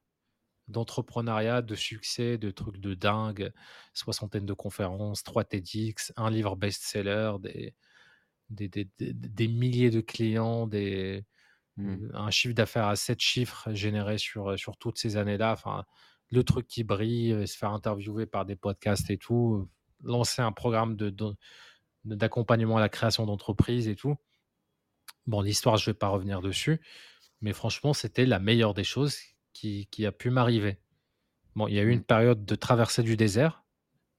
[0.69, 3.53] d'entrepreneuriat, de succès, de trucs de dingue,
[3.95, 7.75] soixantaine de conférences, trois TEDx, un livre best-seller, des,
[8.51, 11.25] des, des, des- des milliers de clients, des,
[11.79, 12.07] Mm.
[12.07, 15.53] euh, un chiffre d'affaires à sept chiffres généré sur, sur toutes ces années-là.
[15.53, 15.85] Enfin,
[16.31, 19.69] le truc qui brille, euh, se faire interviewer par des podcasts et tout, euh,
[20.03, 21.35] lancer un programme de, de-
[22.17, 24.17] d'accompagnement à la création d'entreprises et tout.
[25.27, 26.81] Bon, l'histoire, je ne vais pas revenir dessus,
[27.41, 29.19] mais franchement, c'était la meilleure des choses
[29.53, 30.79] qui, qui a pu m'arriver.
[31.57, 31.93] Bon, il y a eu Mm.
[31.93, 33.65] une période de traversée du désert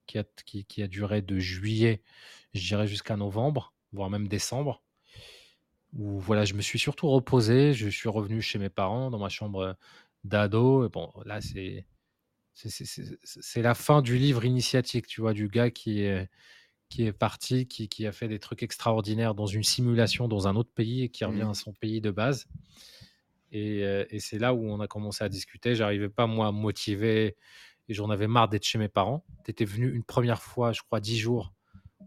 [0.07, 2.03] qui a, qui, qui a duré de juillet,
[2.53, 4.83] je dirais, jusqu'à novembre, voire même décembre,
[5.93, 7.73] où voilà, je me suis surtout reposé.
[7.73, 9.75] Je suis revenu chez mes parents dans ma chambre
[10.23, 10.85] d'ado.
[10.85, 11.85] Et bon, là, c'est
[12.53, 16.29] c'est- c'est- c'est- c'est la fin du livre initiatique, tu vois, du gars qui est,
[16.89, 20.55] qui est parti, qui, qui a fait des trucs extraordinaires dans une simulation dans un
[20.55, 21.49] autre pays et qui revient Mm.
[21.51, 22.47] à son pays de base.
[23.51, 25.75] Et, euh, et c'est là où on a commencé à discuter.
[25.75, 27.35] J'arrivais pas, moi, à me motiver
[27.87, 29.23] et j'en avais marre d'être chez mes parents.
[29.45, 31.53] Tu étais venu une première fois, je crois, dix jours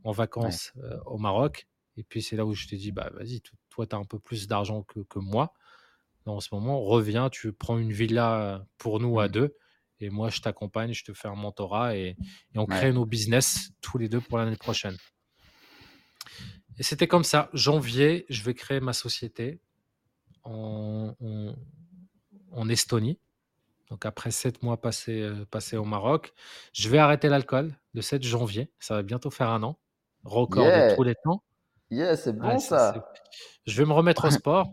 [0.05, 1.67] en vacances euh, au Maroc.
[1.97, 3.41] Et puis c'est là où je t'ai dit, bah vas-y,
[3.71, 5.53] toi, tu as un peu plus d'argent que, que moi.
[6.27, 9.33] En ce moment, reviens, tu prends une villa pour nous à Mm.
[9.33, 9.57] deux.
[10.03, 12.17] Et moi, je t'accompagne, je te fais un mentorat et,
[12.55, 12.77] et on Ouais.
[12.77, 14.97] crée nos business tous les deux pour l'année prochaine.
[16.79, 17.51] Et c'était comme ça.
[17.53, 19.61] Janvier, je vais créer ma société
[20.43, 21.55] en, en-
[22.53, 23.19] en Estonie.
[23.91, 26.33] Donc après sept mois passés, euh, passés au Maroc,
[26.73, 28.71] je vais arrêter l'alcool le 7 janvier.
[28.81, 29.79] Ça va bientôt faire un an.
[30.25, 31.43] Record de Yeah, tous les temps.
[31.91, 33.13] yeah, c'est bon c'est- ça.
[33.67, 34.73] Je vais me remettre au sport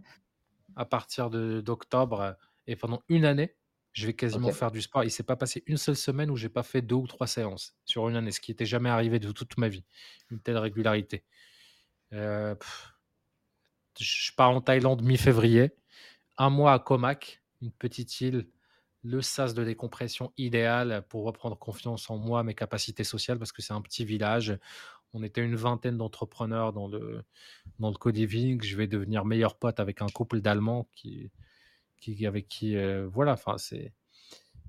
[0.75, 3.55] à partir de- d'octobre et pendant une année,
[3.93, 5.03] je vais quasiment faire du sport.
[5.03, 7.75] Il s'est pas passé une seule semaine où j'ai pas fait deux ou trois séances
[7.85, 9.83] sur une année, ce qui n'était jamais arrivé de toute ma vie,
[10.29, 11.23] une telle régularité.
[12.13, 12.55] Euh,
[13.99, 15.71] je pars en Thaïlande mi-février,
[16.37, 18.47] un mois à Komak, une petite île,
[19.03, 23.61] le sas de décompression idéal pour reprendre confiance en moi, mes capacités sociales, parce que
[23.61, 24.57] c'est un petit village.
[25.13, 27.23] On était une vingtaine d'entrepreneurs dans le,
[27.79, 28.61] dans le co-living.
[28.61, 31.31] Je vais devenir meilleur pote avec un couple d'Allemands qui,
[31.99, 33.93] qui, avec qui, euh, voilà, enfin, c'est,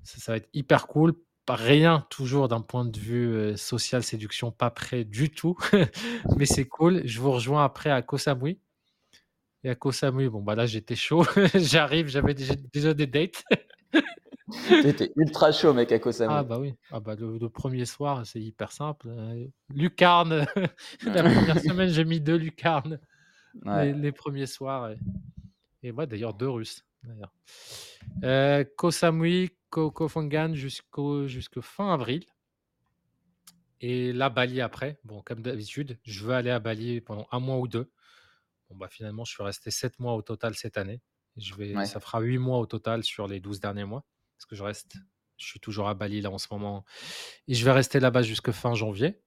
[0.03, 1.13] ça, ça va être hyper cool.
[1.49, 5.57] Rien, toujours d'un point de vue euh, social, séduction, pas prêt du tout,
[6.37, 7.01] mais c'est cool.
[7.05, 8.59] Je vous rejoins après à Koh Samui.
[9.63, 11.25] Et à Koh Samui, bon, bah là, j'étais chaud.
[11.55, 13.43] J'arrive, j'avais déjà, déjà des dates.
[14.67, 16.33] T'étais ultra chaud, mec, à Koh Samui.
[16.37, 19.07] Ah bah oui, ah bah le, le premier soir, c'est hyper simple.
[19.09, 20.45] Euh, lucarne,
[21.05, 22.99] la première semaine, j'ai mis deux lucarnes
[23.65, 23.87] Ouais.
[23.87, 24.91] les, les premiers soirs.
[24.91, 24.97] Et,
[25.83, 26.85] et ouais, d'ailleurs, deux Russes.
[27.03, 27.33] D'ailleurs.
[28.23, 31.27] Euh, Koh Samui, Koh, Koh Phangan jusqu'au
[31.61, 32.25] fin avril.
[33.81, 34.99] Et là, Bali après.
[35.03, 37.91] Bon, comme d'habitude, je veux aller à Bali pendant un mois ou deux.
[38.69, 41.01] Bon, bah finalement, je suis resté sept mois au total cette année.
[41.37, 41.85] Je vais, Ouais.
[41.85, 44.05] Ça fera huit mois au total sur les 12 derniers mois.
[44.37, 44.97] Parce que je reste,
[45.37, 46.85] je suis toujours à Bali là en ce moment.
[47.47, 49.19] Et je vais rester là-bas jusque fin janvier.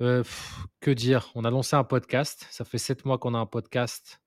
[0.00, 1.30] Euh, pff, que dire?
[1.34, 2.46] On a lancé un podcast.
[2.50, 4.22] Ça fait sept mois qu'on a un podcast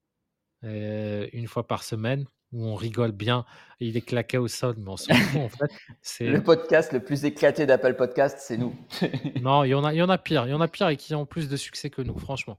[0.63, 3.45] euh, une fois par semaine où on rigole bien.
[3.79, 5.71] Il est claqué au sol, mais on s'en fout en fait.
[6.01, 8.75] C'est Le podcast le plus éclaté d'Apple Podcast, c'est nous.
[9.41, 10.45] non, il y en a, il y en a pire.
[10.47, 12.57] Il y en a pire et qui ont plus de succès que nous, franchement.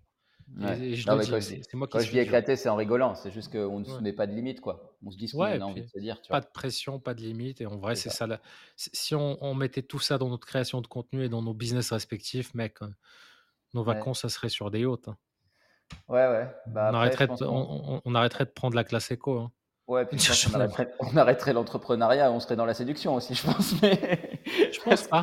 [0.58, 0.78] Ouais.
[0.80, 3.14] Et, je Non, dis, c'est moi qui Quand je dis éclaté, c'est en rigolant.
[3.16, 4.00] C'est juste qu'on ne se Ouais.
[4.00, 4.96] met pas de limite, quoi.
[5.04, 6.20] On se dit ce qu'on Ouais, a envie de se dire.
[6.22, 6.46] Tu pas vois.
[6.46, 7.60] de pression, pas de limite.
[7.60, 8.16] Et en vrai, C'est c'est ça.
[8.18, 8.26] ça.
[8.26, 8.40] la-
[8.76, 11.90] si- on, on mettait tout ça dans notre création de contenu et dans nos business
[11.92, 12.86] respectifs, mec, euh,
[13.74, 15.08] nos vacances, ça serait sur des yachts.
[15.08, 15.16] hein.
[16.08, 16.48] Ouais, ouais.
[16.68, 18.84] Bah, on, après, arrêterait je pense de, qu'on- on, on- on arrêterait de prendre la
[18.84, 19.38] classe éco.
[19.38, 19.52] hein.
[19.88, 23.34] Ouais, puis je pense la- arrêterait, on arrêterait l'entrepreneuriat, on serait dans la séduction aussi,
[23.34, 23.80] je pense.
[23.82, 24.40] Mais...
[24.72, 25.22] Je pense pas.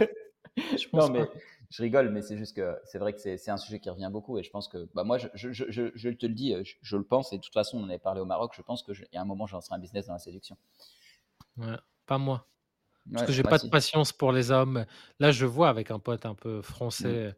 [0.58, 1.32] Je pense non, mais pas.
[1.70, 4.38] je rigole, mais c'est juste que c'est vrai que c'est un sujet qui revient beaucoup
[4.38, 6.76] et je pense que, bah, moi, je, je, je, je- je te le dis, je,
[6.82, 8.84] je le pense et de toute façon, on en avait parlé au Maroc, je pense
[8.84, 10.56] qu'il y a un moment, je lancerai un business dans la séduction.
[11.58, 12.48] Ouais, pas moi.
[13.12, 13.66] Parce Ouais, que j'ai pas si.
[13.66, 14.86] de patience pour les hommes.
[15.20, 16.64] Là, je vois avec un pote un peu Mm.
[16.64, 17.32] français euh,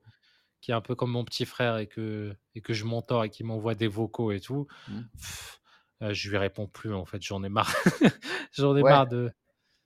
[0.62, 3.30] qui est un peu comme mon petit frère et que, et que je mentor et
[3.30, 4.68] qui m'envoie des vocaux et tout.
[4.88, 5.02] Mm.
[5.18, 5.62] Pff,
[6.02, 7.22] euh, je lui réponds plus en fait.
[7.22, 7.74] J'en ai marre.
[8.54, 8.92] J'en ai Ouais.
[8.92, 9.32] marre de.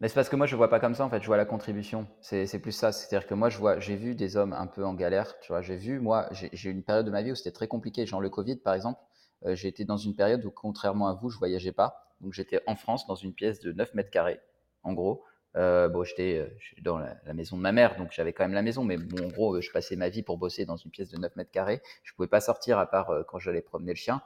[0.01, 1.45] Mais c'est parce que moi, je vois pas comme ça, en fait, je vois la
[1.45, 2.07] contribution.
[2.21, 2.91] C'est plus ça.
[2.93, 5.61] C'est-à-dire que moi, je vois, j'ai vu des hommes un peu en galère, tu vois.
[5.61, 8.05] J'ai vu, moi, j'ai j'ai eu une période de ma vie où c'était très compliqué.
[8.05, 9.01] Genre le Covid, par exemple,
[9.45, 12.15] euh, j'ai été dans une période où, contrairement à vous, je voyageais pas.
[12.21, 14.41] Donc, j'étais en France, dans une pièce de 9 mètres carrés,
[14.83, 15.23] en gros.
[15.55, 18.61] Euh, bon, j'étais euh, dans la, maison de ma mère, donc j'avais quand même la
[18.61, 18.83] maison.
[18.83, 21.17] Mais bon, en gros, euh, je passais ma vie pour bosser dans une pièce de
[21.17, 21.81] 9 mètres carrés.
[22.03, 24.21] Je pouvais pas sortir à part euh, quand j'allais promener le chien.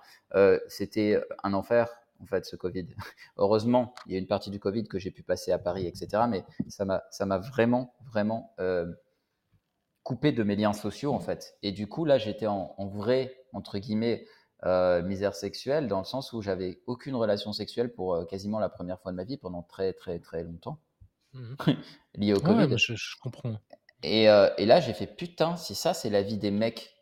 [0.67, 2.87] C'était un enfer, en fait, ce Covid.
[3.37, 6.23] Heureusement, il y a une partie du Covid que j'ai pu passer à Paris, etc.
[6.29, 8.55] Mais ça m'a, vraiment, vraiment
[10.01, 11.55] coupé de mes liens sociaux, en fait.
[11.61, 14.25] Et du coup, là, j'étais en, en vrai, entre guillemets,
[15.03, 19.11] misère sexuelle, dans le sens où j'avais aucune relation sexuelle pour quasiment la première fois
[19.11, 20.79] de ma vie pendant très, très, très longtemps,
[21.33, 21.57] Mhm.
[22.15, 22.67] lié au Ouais, Covid.
[22.67, 23.59] mais je, je comprends.
[24.03, 26.95] Et, euh, et là, j'ai fait putain, si ça, c'est la vie des mecs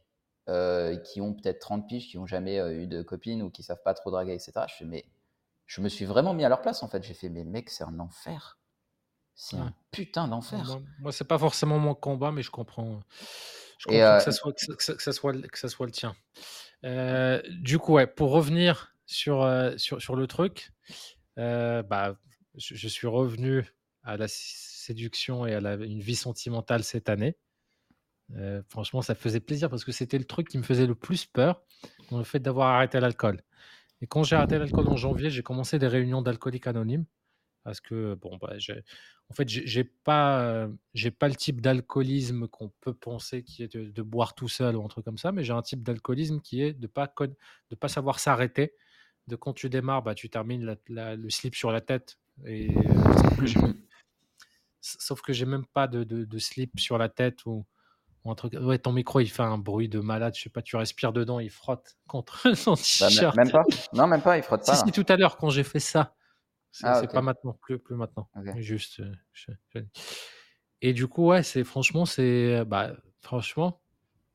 [0.50, 3.63] euh, qui ont peut-être 30 piges, qui ont jamais euh, eu de copine ou qui
[3.63, 4.67] savent pas trop draguer, etc.
[4.67, 5.06] Je fais, mais
[5.67, 7.04] je me suis vraiment mis à leur place en fait.
[7.04, 8.60] J'ai fait, mais mec, c'est un enfer.
[9.36, 9.63] C'est Ouais.
[9.63, 10.65] un putain d'enfer.
[10.65, 13.02] Moi, moi c'est pas forcément mon combat, mais je comprends.
[13.80, 15.58] Je comprends euh, que, ça soit, que, ça, que ça- que ça soit, le- que
[15.58, 16.15] ça soit le tien.
[16.86, 20.72] Euh, du coup, ouais, pour revenir sur, sur, sur le truc,
[21.39, 22.17] euh, bah,
[22.56, 23.65] je, je suis revenu
[24.04, 27.38] à la séduction et à une vie sentimentale cette année.
[28.36, 31.26] Euh, franchement, ça faisait plaisir parce que c'était le truc qui me faisait le plus
[31.26, 31.62] peur
[32.12, 33.42] le fait d'avoir arrêté l'alcool.
[34.02, 37.06] Et quand j'ai arrêté l'alcool en janvier, j'ai commencé des réunions d'alcooliques anonymes
[37.64, 38.54] parce que bon bah
[39.30, 40.68] en fait j'ai pas
[41.20, 44.88] pas le type d'alcoolisme qu'on peut penser qui est de, boire tout seul ou un
[44.88, 47.14] truc comme ça mais j'ai un type d'alcoolisme qui est de pas
[47.70, 48.74] de pas savoir s'arrêter
[49.28, 53.74] de quand tu démarres bah tu termines le slip sur la tête et euh,
[54.82, 57.65] sauf que j'ai même, pas de, de- de slip sur la tête ou
[58.24, 58.54] ou un truc.
[58.54, 60.36] Ouais, ton micro, il fait un bruit de malade.
[60.36, 63.36] Je sais pas, tu respires dedans, il frotte contre ton Bah, t-shirt.
[63.36, 63.63] même pas
[63.94, 64.91] Non, même pas, il frotte Si, pas si, là.
[64.91, 66.15] tout à l'heure, quand j'ai fait ça.
[66.72, 67.13] C'est Ah, c'est ok.
[67.13, 68.30] pas maintenant, plus, plus maintenant.
[68.36, 68.46] Ok.
[68.56, 69.00] Mais Juste.
[69.00, 69.80] euh, je- je-
[70.82, 72.63] Et du coup, ouais, c'est franchement, c'est.
[72.65, 72.91] Bah,
[73.22, 73.82] franchement,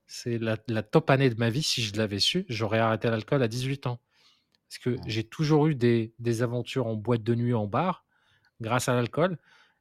[0.06, 1.62] c'est la, la top année de ma vie.
[1.62, 4.00] Si je l'avais su, j'aurais arrêté l'alcool à 18 ans.
[4.68, 5.00] Parce que Ouais.
[5.06, 8.04] j'ai toujours eu des, des aventures en boîte de nuit, en bar,
[8.60, 9.38] grâce à l'alcool.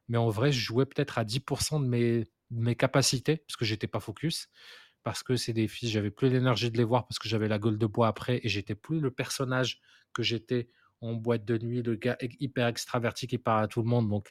[0.08, 3.86] Mais en vrai, je jouais peut-être à 10% de mes, mes capacités, parce que j'étais
[3.86, 4.48] pas focus.
[5.02, 7.60] Parce que c'est des filles, j'avais plus l'énergie de les voir parce que j'avais la
[7.60, 9.80] gueule de bois après et j'étais plus le personnage
[10.12, 10.68] que j'étais
[11.00, 14.08] en boîte de nuit, le gars hyper extraverti qui parle à tout le monde.
[14.08, 14.30] Donc,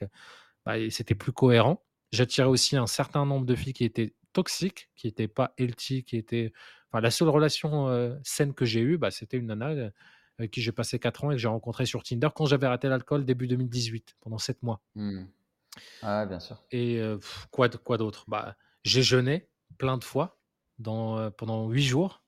[0.65, 1.85] bah, c'était plus cohérent.
[2.11, 6.17] J'attirais aussi un certain nombre de filles qui étaient toxiques, qui n'étaient pas healthy, qui
[6.17, 6.51] étaient.
[6.91, 9.69] Enfin, la seule relation euh, saine que j'ai eue, bah, c'était une nana
[10.41, 12.89] euh, qui j'ai passé 4 ans et que j'ai rencontré sur Tinder quand j'avais arrêté
[12.89, 14.81] l'alcool début 2018, pendant 7 mois.
[14.95, 15.25] Hmm.
[16.01, 16.63] Ouais, bien sûr.
[16.71, 18.25] Et euh, pff, quoi, d- quoi d'autre?
[18.27, 20.39] Bah, J'ai jeûné plein de fois
[20.79, 22.23] dans, euh, pendant 8 jours,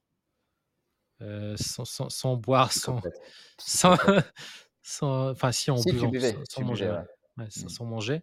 [1.22, 3.20] euh, sans, sans- sans boire, sans, Psychopathe.
[3.58, 3.96] sans, Psychopathe.
[4.82, 6.98] sans- enfin si en Si, tu buvant, buvais, sans, sans tu manger, buvais, ouais.
[6.98, 7.04] ouais.
[7.38, 8.22] Ouais, sans, sans manger.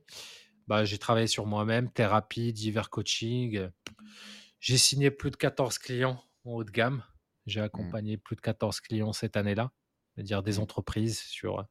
[0.68, 3.58] Bah, j'ai travaillé sur moi-même, thérapie, divers coaching.
[3.58, 3.70] euh,
[4.60, 7.04] J'ai signé plus de 14 clients en haut de gamme.
[7.48, 7.92] J'ai Hmm.
[7.92, 9.72] accompagné plus de 14 clients cette année-là,
[10.16, 10.62] c'est-à-dire des Hmm.
[10.62, 11.66] entreprises sur,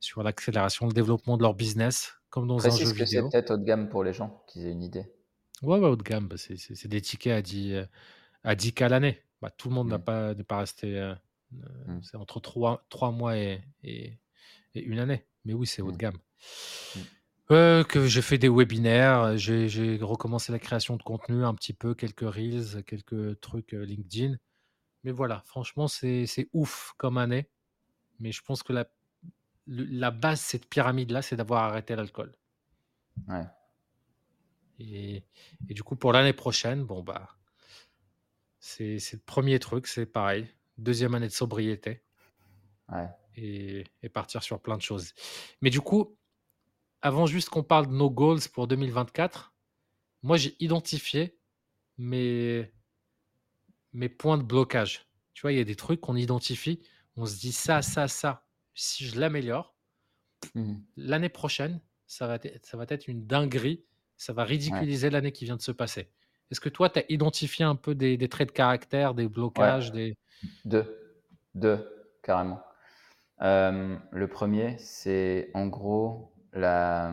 [0.00, 3.20] sur l'accélération, le développement de leur business, comme dans un Précise jeu ce que c'est
[3.20, 3.28] vidéo.
[3.28, 5.12] peut-être haut de gamme pour les gens, qu'ils aient une idée.
[5.62, 7.86] Ouais, ouais, haut de gamme, bah, c'est c'est- c'est des tickets à 10, euh,
[8.44, 9.22] à 10K l'année.
[9.40, 10.00] Bah, tout le monde n'a Hmm.
[10.00, 10.98] pas, n'est pas resté.
[10.98, 11.14] euh,
[11.64, 12.02] euh, Hmm.
[12.02, 14.18] c'est entre 3, mois et, et,
[14.74, 15.26] et une année.
[15.44, 15.98] Mais oui, c'est haut de Hmm.
[15.98, 16.18] gamme.
[17.50, 21.72] Euh, que j'ai fait des webinaires, j'ai j'ai recommencé la création de contenu un petit
[21.74, 24.36] peu, quelques reels, quelques trucs euh, LinkedIn.
[25.04, 27.48] Mais voilà, franchement, c'est c'est ouf comme année.
[28.20, 28.86] Mais je pense que la,
[29.66, 32.34] le- la base, cette pyramide-là, c'est d'avoir arrêté l'alcool.
[33.28, 33.44] Ouais.
[34.78, 35.24] Et,
[35.68, 37.28] et du coup, pour l'année prochaine, bon, bah,
[38.58, 40.48] c'est c'est le premier truc, c'est pareil.
[40.78, 42.02] Deuxième année de sobriété
[42.88, 43.08] Ouais.
[43.36, 45.14] et, et partir sur plein de choses.
[45.60, 46.16] Mais du coup,
[47.02, 49.54] avant juste qu'on parle de nos goals pour 2024,
[50.22, 51.38] moi, j'ai identifié
[51.98, 52.72] mes,
[53.92, 55.06] mes points de blocage.
[55.34, 56.82] Tu vois, il y a des trucs qu'on identifie,
[57.16, 58.41] on se dit ça, ça, ça.
[58.74, 59.74] Si je l'améliore,
[60.54, 60.82] Mhm.
[60.96, 63.84] l'année prochaine, ça va, être, ça va être une dinguerie.
[64.16, 64.48] Ça va Ouais.
[64.50, 66.10] ridiculiser l'année qui vient de se passer.
[66.50, 69.28] Est-ce que toi, tu as identifié un peu des, des traits de caractère, des Ouais.
[69.28, 70.14] blocages, des...
[70.64, 71.22] Deux.
[71.54, 71.88] Deux,
[72.22, 72.62] carrément.
[73.42, 77.12] Euh, le premier, c'est en gros la,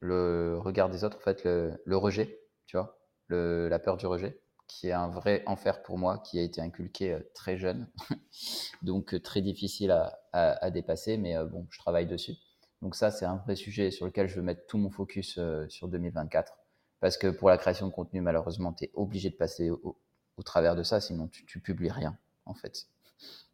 [0.00, 4.06] le regard des autres, en fait, le, le rejet, tu vois, le, la peur du
[4.06, 7.88] rejet, qui est un vrai enfer pour moi, qui a été inculqué euh, très jeune,
[8.82, 12.34] donc euh, très difficile à, à, dépasser, mais euh, bon, je travaille dessus.
[12.82, 15.88] Donc ça, c'est un vrai sujet sur lequel je veux mettre tout mon focus sur
[15.88, 16.58] 2024,
[17.00, 19.96] parce que pour la création de contenu, malheureusement, tu es obligé de passer au,
[20.44, 22.88] travers de ça, sinon tu, tu publies rien, en fait.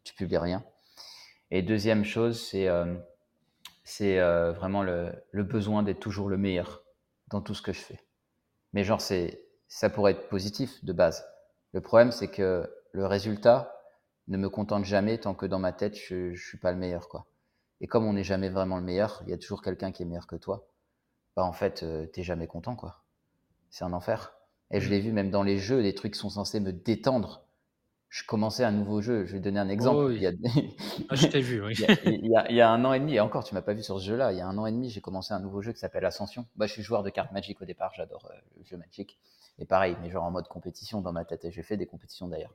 [0.03, 0.65] Tu publies rien.
[1.49, 2.67] Et deuxième chose, c'est
[3.91, 6.83] c'est euh, vraiment le, le besoin d'être toujours le meilleur
[7.27, 7.99] dans tout ce que je fais.
[8.71, 11.25] Mais genre, c'est ça pourrait être positif de base.
[11.71, 13.81] Le problème, c'est que le résultat
[14.27, 17.07] ne me contente jamais tant que dans ma tête, je, je suis pas le meilleur,
[17.07, 17.25] quoi.
[17.79, 20.05] Et comme on n'est jamais vraiment le meilleur, il y a toujours quelqu'un qui est
[20.05, 20.67] meilleur que toi.
[21.35, 23.03] Bah en fait, euh, t'es jamais content, quoi.
[23.69, 24.33] C'est un enfer.
[24.71, 24.91] Et je Mm.
[24.91, 27.45] l'ai vu même dans les jeux, des trucs qui sont censés me détendre.
[28.11, 29.25] Je commençais un nouveau jeu.
[29.25, 30.03] Je vais donner un exemple.
[30.03, 30.75] Oh Il y a, oui,
[31.09, 31.75] ah, je t'ai vu, oui.
[31.77, 33.43] il y a, il y a- il y a un an et demi, et encore,
[33.43, 34.31] tu m'as pas vu sur ce jeu-là.
[34.33, 36.45] Il y a un an et demi, j'ai commencé un nouveau jeu qui s'appelle Ascension.
[36.55, 37.93] Bah, je suis joueur de cartes Magic au départ.
[37.95, 39.19] J'adore euh, le jeu Magic.
[39.59, 41.45] Et pareil, mais genre en mode compétition dans ma tête.
[41.45, 42.53] Et j'ai fait des compétitions d'ailleurs.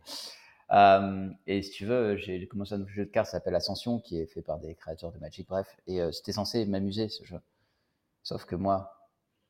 [0.72, 4.00] Euh, et si tu veux, j'ai commencé un nouveau jeu de cartes qui s'appelle Ascension,
[4.00, 5.76] qui est fait par des créateurs de Magic, bref.
[5.86, 7.40] Et euh, c'était censé m'amuser ce jeu.
[8.24, 8.92] Sauf que moi,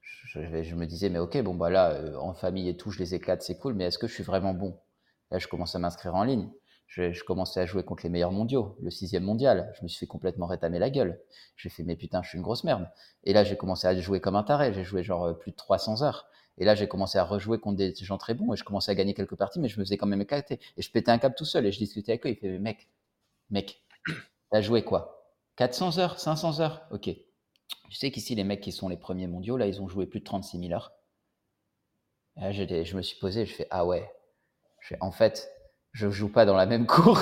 [0.03, 2.99] je, je- je me disais, mais ok, bon, bah là, en famille et tout, je
[3.01, 4.79] les éclate, c'est cool, mais est-ce que je suis vraiment bon?
[5.31, 6.51] Là, je commence à m'inscrire en ligne.
[6.87, 9.73] Je, je commençais à jouer contre les meilleurs mondiaux, le sixième mondial.
[9.77, 11.21] Je me suis fait complètement rétamer la gueule.
[11.57, 12.89] J'ai fait, mais putain, je suis une grosse merde.
[13.25, 14.73] Et là, j'ai commencé à jouer comme un taré.
[14.73, 16.29] J'ai joué genre euh, plus de 300 heures.
[16.59, 18.95] Et là, j'ai commencé à rejouer contre des gens très bons et je commençais à
[18.95, 20.59] gagner quelques parties, mais je me faisais quand même éclater.
[20.77, 22.31] Et je pétais un câble tout seul et je discutais avec eux.
[22.31, 22.89] Il fait, mais mec,
[23.51, 23.83] mec,
[24.51, 25.33] t'as joué quoi?
[25.57, 26.19] 400 heures?
[26.19, 26.87] 500 heures?
[26.91, 27.11] Ok.
[27.89, 30.21] Tu sais qu'ici, les mecs qui sont les premiers mondiaux, là, ils ont joué plus
[30.21, 30.93] de 36 000 heures.
[32.37, 34.11] Et là, je me suis posé je fais, ah ouais.
[34.81, 35.51] Je fais, en fait,
[35.93, 37.21] je joue pas dans la même cour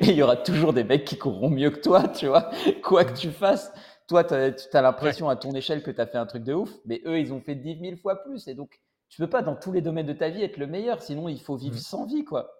[0.00, 2.50] et il y aura toujours des mecs qui courront mieux que toi, tu vois.
[2.82, 3.72] Quoi que tu fasses,
[4.06, 6.70] toi, tu as, l'impression à ton échelle que tu as fait un truc de ouf,
[6.86, 8.48] mais eux, ils ont fait 10 000 fois plus.
[8.48, 11.02] Et donc, tu peux pas dans tous les domaines de ta vie être le meilleur,
[11.02, 11.78] sinon il faut vivre Mm.
[11.78, 12.50] sans vie, quoi.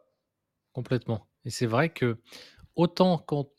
[0.72, 1.26] Complètement.
[1.44, 2.18] Et c'est vrai que
[2.76, 3.50] autant quand,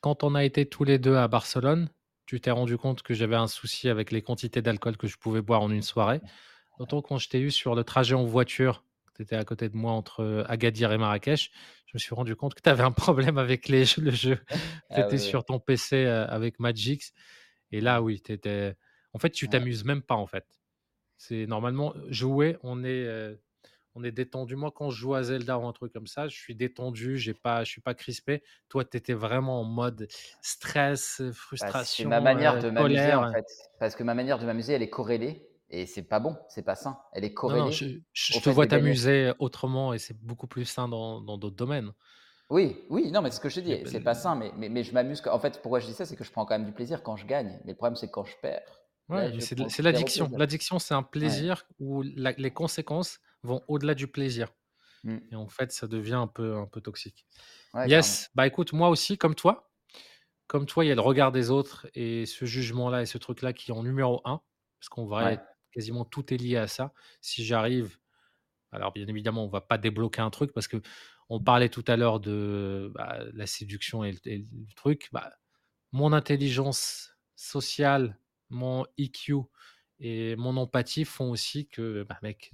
[0.00, 1.88] quand on a été tous les deux à Barcelone,
[2.26, 5.42] tu t'es rendu compte que j'avais un souci avec les quantités d'alcool que je pouvais
[5.42, 6.20] boire en une soirée.
[6.78, 8.84] Autant quand je t'ai eu sur le trajet en voiture,
[9.16, 11.50] tu étais à côté de moi entre Agadir et Marrakech,
[11.86, 14.38] je me suis rendu compte que tu avais un problème avec les jeux, le jeu.
[14.48, 14.56] Tu
[14.90, 15.30] Ah étais ouais, ouais.
[15.30, 17.12] sur ton PC avec Magix.
[17.72, 18.76] Et là, oui, tu étais.
[19.12, 19.50] En fait, tu Ouais.
[19.50, 20.46] t'amuses même pas, en fait.
[21.16, 23.36] C'est normalement jouer, on est,
[23.94, 24.56] on est détendu.
[24.56, 27.34] Moi, quand je joue à Zelda ou un truc comme ça, je suis détendu, j'ai
[27.34, 28.42] pas, je suis pas crispé.
[28.68, 30.08] Toi, tu étais vraiment en mode
[30.42, 31.22] stress,
[31.60, 33.32] Bah, c'est ma frustration, manière euh, de m'amuser en colère.
[33.32, 33.46] fait,
[33.78, 36.74] parce que ma manière de m'amuser, elle est corrélée et c'est pas bon, c'est pas
[36.76, 36.98] sain.
[37.12, 37.76] Elle est Non, non, corrélée
[38.12, 41.92] je, te vois t'amuser autrement et c'est beaucoup plus sain dans dans d'autres domaines.
[42.48, 44.68] Oui, oui, non, mais c'est ce que je te dis, c'est pas sain, mais, mais,
[44.68, 45.20] mais je m'amuse.
[45.26, 47.16] En fait, pourquoi je dis ça, c'est que je prends quand même du plaisir quand
[47.16, 47.58] je gagne.
[47.64, 48.62] Mais le problème, c'est quand je perds,
[49.08, 50.30] Ouais, c'est l'addiction.
[50.36, 51.08] L'addiction, c'est un Ouais.
[51.10, 54.52] plaisir où la- les conséquences vont au-delà du plaisir.
[55.04, 55.18] Mm.
[55.30, 57.26] Et en fait, ça devient un peu, un peu toxique.
[57.74, 59.70] Ouais, Yes, bah écoute, moi aussi, comme toi,
[60.46, 63.52] comme toi, il y a le regard des autres et ce jugement-là et ce truc-là
[63.52, 64.40] qui est en numéro un,
[64.80, 65.40] parce vrai, Ouais.
[65.76, 66.94] Quasiment tout est lié à ça.
[67.22, 67.98] Si j'arrive,
[68.72, 70.78] alors bien évidemment, on va pas débloquer un truc parce que
[71.28, 75.08] on parlait tout à l'heure de bah, la séduction et le, et le truc.
[75.12, 75.32] Bah,
[75.92, 78.18] mon intelligence sociale,
[78.50, 79.34] mon EQ
[80.00, 82.52] et mon empathie font aussi que, bah, mec,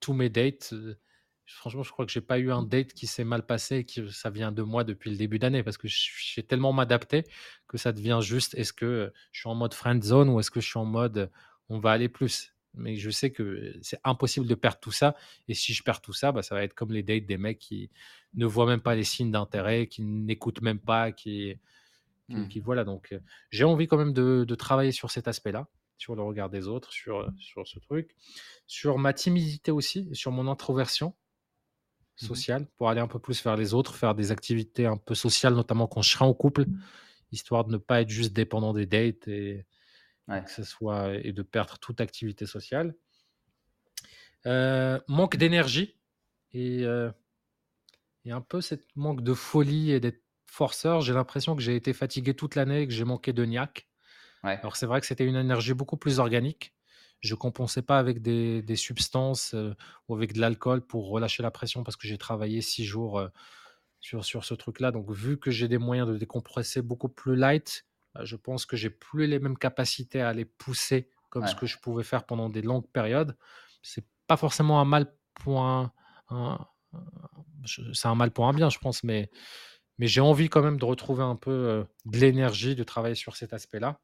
[0.00, 0.98] tous mes dates, euh,
[1.46, 4.08] franchement, je crois que j'ai pas eu un date qui s'est mal passé et que
[4.08, 7.24] ça vient de moi depuis le début d'année parce que sais tellement m'adapter
[7.68, 10.60] que ça devient juste est-ce que je suis en mode friend zone ou est-ce que
[10.60, 11.30] je suis en mode
[11.68, 12.55] on va aller plus?
[12.76, 15.16] Mais je sais que c'est impossible de perdre tout ça.
[15.48, 17.58] Et si je perds tout ça, bah, ça va être comme les dates des mecs
[17.58, 17.90] qui
[18.34, 21.54] ne voient même pas les signes d'intérêt, qui n'écoutent même pas, qui,
[22.28, 22.48] qui, Mm.
[22.48, 22.84] qui- voilà.
[22.84, 23.18] Donc,
[23.50, 25.68] j'ai envie quand même de, de travailler sur cet aspect-là,
[25.98, 28.14] sur le regard des autres, sur, sur ce truc,
[28.66, 31.14] sur ma timidité aussi, sur mon introversion
[32.22, 32.28] Mhm.
[32.28, 35.54] sociale, pour aller un peu plus vers les autres, faire des activités un peu sociales,
[35.54, 36.64] notamment quand je serai en couple,
[37.32, 39.66] histoire de ne pas être juste dépendant des dates et,
[40.28, 40.42] Ouais.
[40.44, 42.94] que ce soit et de perdre toute activité sociale.
[44.46, 45.98] Euh, manque d'énergie
[46.52, 47.10] et, euh,
[48.24, 51.00] et un peu cette manque de folie et d'être forceur.
[51.00, 53.88] J'ai l'impression que j'ai été fatigué toute l'année et que j'ai manqué de niaque.
[54.44, 54.58] Ouais.
[54.58, 56.74] Alors c'est vrai que c'était une énergie beaucoup plus organique.
[57.20, 59.74] Je compensais pas avec des, des substances euh,
[60.08, 63.28] ou avec de l'alcool pour relâcher la pression parce que j'ai travaillé six jours euh,
[64.00, 64.92] sur, sur ce truc-là.
[64.92, 67.86] Donc vu que j'ai des moyens de décompresser beaucoup plus light,
[68.24, 71.78] je pense que j'ai plus les mêmes capacités à aller pousser comme ce que je
[71.78, 73.36] pouvais faire pendant des longues périodes.
[73.82, 75.92] C'est pas forcément un mal pour un,
[77.66, 79.30] c'est un mal pour un bien, je pense, mais
[79.98, 83.36] mais j'ai envie quand même de retrouver un peu euh, de l'énergie, de travailler sur
[83.36, 84.00] cet aspect-là.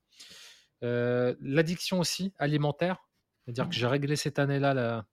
[0.85, 2.99] Euh, L'addiction aussi alimentaire,
[3.45, 5.07] c'est-à-dire que j'ai réglé cette année-là la-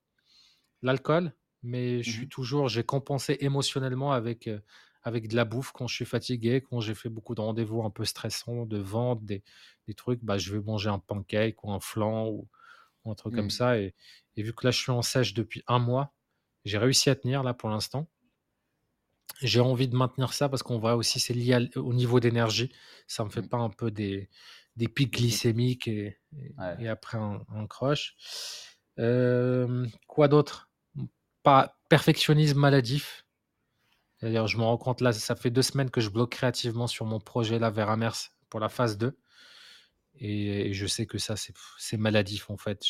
[0.81, 1.33] l'alcool,
[1.63, 2.29] mais je suis Mhm.
[2.29, 4.59] toujours, j'ai compensé émotionnellement avec, euh,
[5.03, 7.89] avec de la bouffe quand je suis fatigué, quand j'ai fait beaucoup de rendez-vous un
[7.89, 9.43] peu stressants, de vente, des,
[9.87, 12.47] des trucs, bah, je vais manger un pancake ou un flan ou,
[13.05, 13.49] ou un truc comme Mm.
[13.51, 13.79] ça.
[13.79, 13.93] Et,
[14.35, 16.13] et vu que là, je suis en sèche depuis un mois,
[16.65, 18.07] j'ai réussi à tenir là pour l'instant.
[19.41, 22.71] J'ai envie de maintenir ça parce qu'on voit aussi c'est lié à- au niveau d'énergie.
[23.07, 23.47] Ça me fait Mm.
[23.49, 24.29] pas un peu des, pics
[24.75, 25.13] Des pics.
[25.13, 26.75] glycémiques et, et- Ouais.
[26.83, 28.15] et après un, un crush.
[28.99, 30.69] Euh, quoi d'autre?
[31.43, 33.25] Pas perfectionnisme maladif.
[34.21, 37.05] D'ailleurs, je me rends compte là, ça fait deux semaines que je bloque créativement sur
[37.05, 39.17] mon projet là vers Amers pour la phase 2.
[40.21, 41.35] Et, et je sais que ça,
[41.77, 42.83] c'est maladif en fait.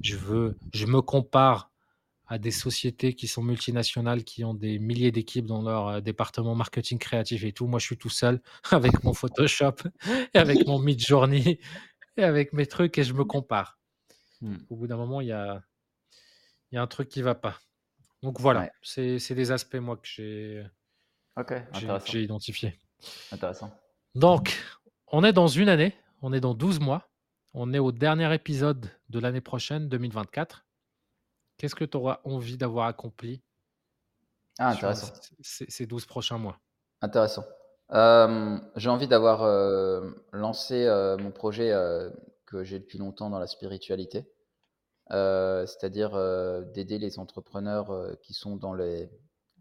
[0.00, 1.72] Je veux, je me compare
[2.32, 6.54] à des sociétés qui sont multinationales, qui ont des milliers d'équipes dans leur euh, département
[6.54, 7.66] marketing créatif et tout.
[7.66, 8.40] Moi, je suis tout seul
[8.70, 9.74] avec mon Photoshop
[10.32, 11.58] et avec mon Midjourney
[12.16, 13.78] et avec mes trucs et je me compare.
[14.40, 14.56] Mm.
[14.70, 15.62] Au bout d'un moment, il y a,
[16.70, 17.58] y a un truc qui va pas.
[18.22, 18.70] Donc voilà, Ouais.
[18.82, 20.66] c'est des aspects moi que j'ai
[21.36, 22.06] Ok, que j'ai- que intéressant.
[22.12, 22.78] j'ai identifiés.
[23.32, 23.70] Intéressant.
[24.14, 24.54] Donc,
[25.08, 27.08] on est dans une année, on est dans 12 mois,
[27.54, 30.64] on est au dernier épisode de l'année prochaine, 2024.
[31.56, 33.42] Qu'est-ce que tu auras envie d'avoir accompli
[34.58, 35.12] Ah, intéressant.
[35.14, 36.58] c- c- ces 12 prochains mois?
[37.00, 37.44] Intéressant.
[37.92, 41.72] Euh, j'ai envie d'avoir euh, lancé euh, mon projet
[42.46, 44.24] que j'ai depuis longtemps dans la spiritualité,
[45.12, 49.10] Euh, c'est-à-dire euh, d'aider les entrepreneurs euh, qui sont dans, les,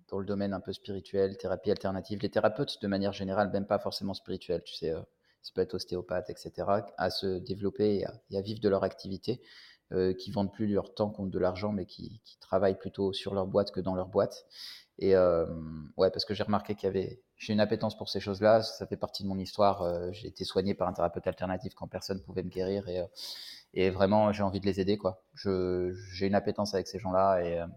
[0.08, 3.80] dans le domaine un peu spirituel, thérapie alternative, les thérapeutes de manière générale, même pas
[3.80, 4.94] forcément spirituels, tu sais,
[5.42, 9.42] ça peut être ostéopathe, etc., à se développer et à, vivre de leur activité,
[10.18, 13.46] qui vendent plus leur temps contre de l'argent, mais qui, qui travaillent plutôt sur leur
[13.46, 14.46] boîte que dans leur boîte.
[15.00, 18.62] Et ouais, parce que j'ai remarqué qu'il y avait, j'ai une appétence pour ces choses-là,
[18.62, 20.14] ça fait partie de mon histoire.
[20.14, 23.04] j'ai été soigné par un thérapeute alternatif quand personne pouvait me guérir et,
[23.74, 25.24] et vraiment j'ai envie de les aider quoi.
[25.36, 27.68] J'ai une appétence avec ces gens-là et euh,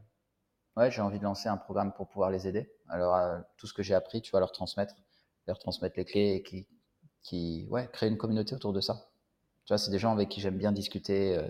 [0.76, 2.70] ouais, j'ai envie de lancer un programme pour pouvoir les aider.
[2.88, 4.95] Alors euh, tout ce que j'ai appris, tu vas leur transmettre,
[5.47, 6.66] leur transmettre les clés et qui,
[7.22, 9.09] qui, ouais, créer une communauté autour de ça.
[9.64, 11.49] Tu vois, c'est des gens avec qui j'aime bien discuter, euh,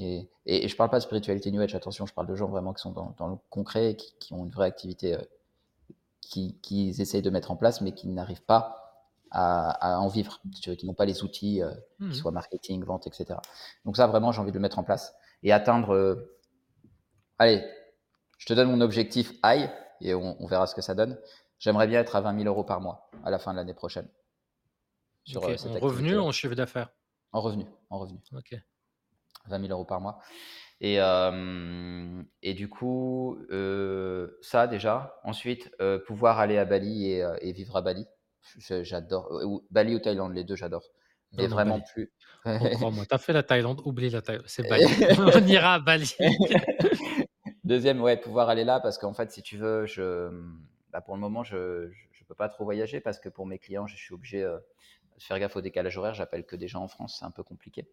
[0.00, 0.28] est...
[0.46, 2.82] et, je parle pas de spiritualité New Age, attention, je parle de gens vraiment qui
[2.82, 5.22] sont dans, dans le concret, qui, qui, ont une vraie activité euh,
[6.20, 8.81] qu'ils qui essayent de mettre en place, mais qui n'arrivent pas
[9.32, 12.10] à, à, en vivre, qui n'ont pas les outils, euh, mmh.
[12.10, 13.40] qui soient marketing, vente, etc.
[13.84, 15.94] Donc ça, vraiment, j'ai envie de le mettre en place et atteindre.
[15.94, 16.38] Euh,
[17.38, 17.64] allez,
[18.38, 19.70] je te donne mon objectif high
[20.00, 21.18] et on, on verra ce que ça donne.
[21.58, 24.08] J'aimerais bien être à 20 000 euros par mois à la fin de l'année prochaine.
[25.24, 25.56] Sur, okay.
[25.68, 26.90] en revenu ou en chiffre d'affaires?
[27.32, 28.18] En revenu, en revenu.
[28.36, 28.54] Ok.
[29.46, 30.18] 20 000 euros par mois.
[30.80, 35.20] Et, euh, et du coup, euh, ça déjà.
[35.22, 38.06] Ensuite, euh, pouvoir aller à Bali et, euh, et vivre à Bali.
[38.82, 39.62] J'adore.
[39.70, 40.84] Bali ou Thaïlande, les deux, j'adore.
[41.32, 41.90] Mais non, vraiment Bali.
[41.92, 42.12] plus.
[42.76, 44.46] Crois-moi, t'as fait la Thaïlande, oublie la Thaïlande.
[44.48, 44.84] C'est Bali.
[45.18, 46.14] On ira à Bali.
[47.64, 50.30] Deuxième, ouais, pouvoir aller là parce qu'en fait, si tu veux, je,
[50.92, 53.86] bah pour le moment, je ne peux pas trop voyager parce que pour mes clients,
[53.86, 54.60] je suis obligé de
[55.18, 56.14] faire gaffe au décalage horaire.
[56.14, 57.88] J'appelle que des gens en France, c'est un peu compliqué.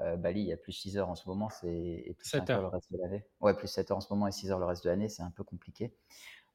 [0.00, 2.50] Euh, Bali, il y a plus 6 heures en ce moment, c'est et plus 7
[2.50, 2.62] heures.
[2.62, 3.24] le reste de l'année.
[3.40, 5.22] Ouais, plus 7 heures en ce moment et 6 heures le reste de l'année, c'est
[5.22, 5.92] un peu compliqué.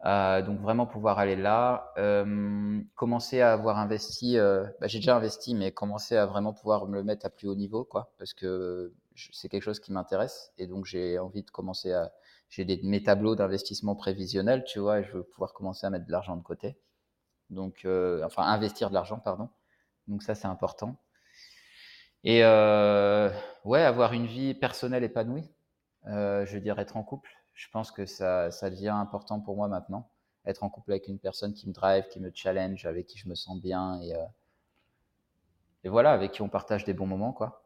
[0.06, 5.16] Euh, donc vraiment pouvoir aller là, euh, commencer à avoir investi, euh, bah, j'ai déjà
[5.16, 8.34] investi, mais commencer à vraiment pouvoir me le mettre à plus haut niveau, quoi, parce
[8.34, 8.94] que
[9.32, 12.12] c'est quelque chose qui m'intéresse et donc j'ai envie de commencer à,
[12.50, 16.06] j'ai des mes tableaux d'investissement prévisionnel, tu vois, et je veux pouvoir commencer à mettre
[16.06, 16.78] de l'argent de côté,
[17.50, 19.50] donc euh, enfin investir de l'argent, pardon.
[20.08, 20.98] Donc ça c'est important.
[22.26, 23.30] Et euh,
[23.66, 25.50] ouais, avoir une vie personnelle épanouie.
[26.08, 27.32] Euh, je veux dire, être en couple.
[27.54, 30.10] Je pense que ça, ça devient important pour moi maintenant.
[30.46, 33.30] Être en couple avec une personne qui me drive, qui me challenge, avec qui je
[33.30, 34.26] me sens bien et, euh,
[35.84, 37.64] et voilà, avec qui on partage des bons moments, quoi.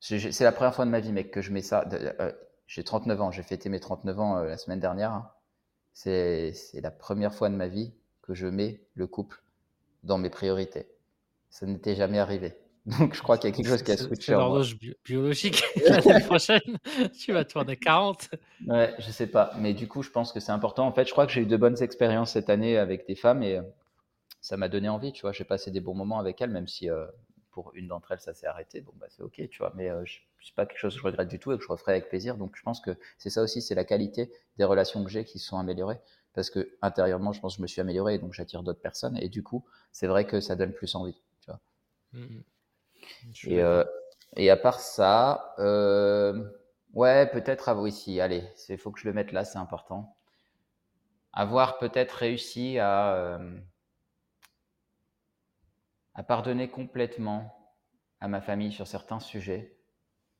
[0.00, 1.88] C'est la première fois de ma vie, mec, que je mets ça.
[1.92, 2.32] Euh,
[2.66, 5.12] j'ai 39 ans, j'ai fêté mes 39 ans euh, la semaine dernière.
[5.12, 5.30] Hein.
[5.92, 9.42] C'est la première fois de ma vie que je mets le couple
[10.02, 10.86] dans mes priorités.
[11.48, 12.58] Ça n'était jamais arrivé.
[12.86, 14.26] Donc, je crois qu'il y a quelque chose qui a switché.
[14.26, 15.64] C'est l'horloge biologique.
[15.88, 16.78] L'année prochaine,
[17.18, 18.30] tu vas tourner 40.
[18.68, 19.52] Ouais, je sais pas.
[19.58, 20.86] Mais du coup, je pense que c'est important.
[20.86, 23.42] En fait, je crois que j'ai eu de bonnes expériences cette année avec des femmes
[23.42, 23.60] et
[24.40, 25.12] ça m'a donné envie.
[25.12, 27.06] Tu vois, j'ai passé des bons moments avec elles, même si euh,
[27.50, 28.80] pour une d'entre elles, ça s'est arrêté.
[28.80, 29.72] Bon, bah, c'est OK, tu vois.
[29.74, 30.04] Mais euh,
[30.40, 32.36] c'est pas quelque chose que je regrette du tout et que je referai avec plaisir.
[32.36, 35.40] Donc, je pense que c'est ça aussi, c'est la qualité des relations que j'ai qui
[35.40, 35.98] se sont améliorées.
[36.34, 39.16] Parce que intérieurement, je pense que je me suis amélioré et donc j'attire d'autres personnes.
[39.16, 41.20] Et du coup, c'est vrai que ça donne plus envie.
[41.40, 41.60] Tu vois.
[42.12, 42.42] Mmh
[43.44, 43.84] et, euh,
[44.36, 46.48] et à part ça, euh,
[46.94, 48.20] ouais, peut-être avoir ici.
[48.20, 50.16] Allez, il faut que je le mette là, c'est important.
[51.32, 53.60] Avoir peut-être réussi à, euh,
[56.14, 57.74] à pardonner complètement
[58.20, 59.76] à ma famille sur certains sujets.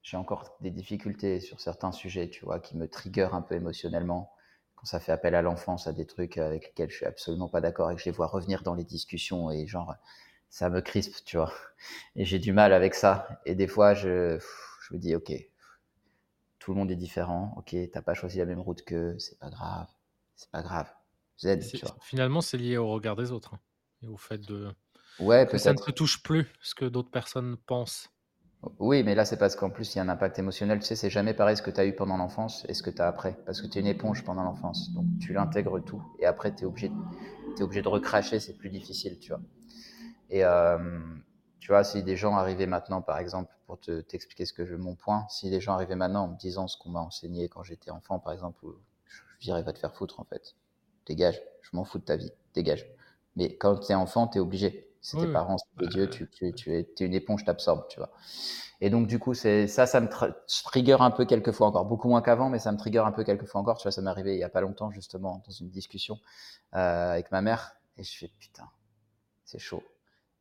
[0.02, 4.32] J'ai encore des difficultés sur certains sujets, tu vois, qui me trigger un peu émotionnellement
[4.76, 7.60] quand ça fait appel à l'enfance, à des trucs avec lesquels je suis absolument pas
[7.60, 9.94] d'accord et que je les vois revenir dans les discussions et genre,
[10.48, 11.52] ça me crispe, tu vois.
[12.14, 13.28] Et j'ai du mal avec ça.
[13.44, 14.38] Et des fois, je,
[14.82, 15.32] je me dis, ok,
[16.58, 17.54] tout le monde est différent.
[17.56, 19.88] Ok, t'as pas choisi la même route que, c'est pas grave,
[20.34, 20.90] c'est pas grave.
[21.40, 21.96] Z, tu vois.
[22.02, 23.60] Finalement, c'est lié au regard des autres hein,
[24.02, 24.72] et au fait de
[25.20, 28.10] ouais, que ça ne te touche plus ce que d'autres personnes pensent.
[28.78, 30.80] Oui, mais là, c'est parce qu'en plus, il y a un impact émotionnel.
[30.80, 32.90] Tu sais, c'est jamais pareil ce que tu as eu pendant l'enfance et ce que
[32.90, 33.36] tu as après.
[33.44, 34.92] Parce que tu es une éponge pendant l'enfance.
[34.92, 36.02] Donc, tu l'intègres tout.
[36.18, 36.90] Et après, tu es, obligé,
[37.58, 38.40] es obligé de recracher.
[38.40, 39.40] C'est plus difficile, tu vois.
[40.30, 40.78] Et euh,
[41.60, 44.74] tu vois, si des gens arrivaient maintenant, par exemple, pour te t'expliquer ce que je
[44.74, 47.62] mon point, si des gens arrivaient maintenant en me disant ce qu'on m'a enseigné quand
[47.62, 48.64] j'étais enfant, par exemple,
[49.38, 50.54] je dirais va te faire foutre en fait,
[51.06, 52.86] dégage, je m'en fous de ta vie, dégage.
[53.36, 54.82] Mais quand tu es enfant, tu es obligé.
[55.02, 58.00] C'est tes parents, c'est tes dieux, tu, tu, tu, es, es une éponge, t'absorbes, tu
[58.00, 58.10] vois.
[58.80, 60.08] Et donc, du coup, c'est ça, ça me
[60.64, 63.60] trigger un peu quelquefois encore, beaucoup moins qu'avant, mais ça me trigger un peu quelquefois
[63.60, 63.78] encore.
[63.78, 66.18] Tu vois, ça m'est arrivé il y a pas longtemps, justement, dans une discussion
[66.74, 68.68] euh, avec ma mère, et je fais putain,
[69.44, 69.82] c'est chaud.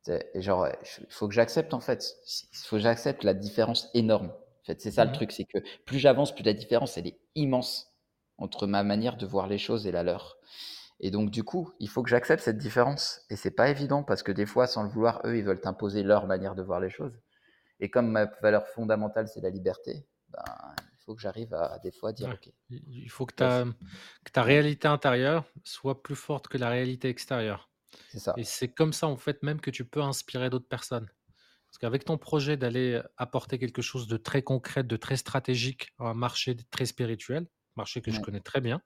[0.08, 2.16] Et genre, il faut que j'accepte en fait.
[2.52, 4.28] Il faut que j'accepte la différence énorme.
[4.28, 7.06] En fait, c'est ça le mmh truc, c'est que plus j'avance, plus la différence elle
[7.06, 7.92] est immense
[8.38, 10.38] entre ma manière de voir les choses et la leur.
[11.00, 13.22] Et donc du coup, il faut que j'accepte cette différence.
[13.30, 16.02] Et c'est pas évident parce que des fois, sans le vouloir, eux, ils veulent imposer
[16.02, 17.18] leur manière de voir les choses.
[17.80, 20.42] Et comme ma valeur fondamentale, c'est la liberté, ben,
[20.78, 22.52] il faut que j'arrive à, des fois dire, ok.
[22.70, 23.64] Il faut que ta,
[24.24, 27.68] que ta réalité intérieure soit plus forte que la réalité extérieure.
[28.08, 28.34] C'est ça.
[28.36, 31.08] Et c'est comme ça, en fait, même que tu peux inspirer d'autres personnes.
[31.66, 36.04] Parce qu'avec ton projet d'aller apporter quelque chose de très concret, de très stratégique à
[36.04, 38.80] un marché très spirituel, marché que je connais très bien,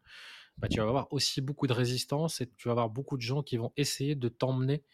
[0.58, 3.42] bah, tu vas avoir aussi beaucoup de résistance et tu vas avoir beaucoup de gens
[3.42, 4.84] qui vont essayer de t'emmener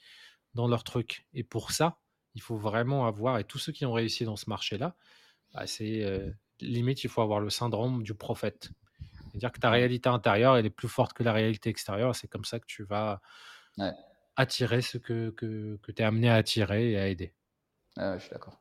[0.54, 1.26] dans leur truc.
[1.32, 1.98] Et pour ça,
[2.34, 4.96] il faut vraiment avoir, et tous ceux qui ont réussi dans ce marché-là,
[5.54, 6.04] bah, c'est
[6.60, 8.70] limite, il faut avoir le syndrome du prophète.
[9.30, 12.14] C'est-à-dire que ta réalité intérieure, elle est plus forte que la réalité extérieure.
[12.14, 13.20] C'est comme ça que tu vas
[14.36, 17.32] attirer ce que, que, que tu es amené à attirer et à aider.
[17.96, 18.60] Ah je suis d'accord.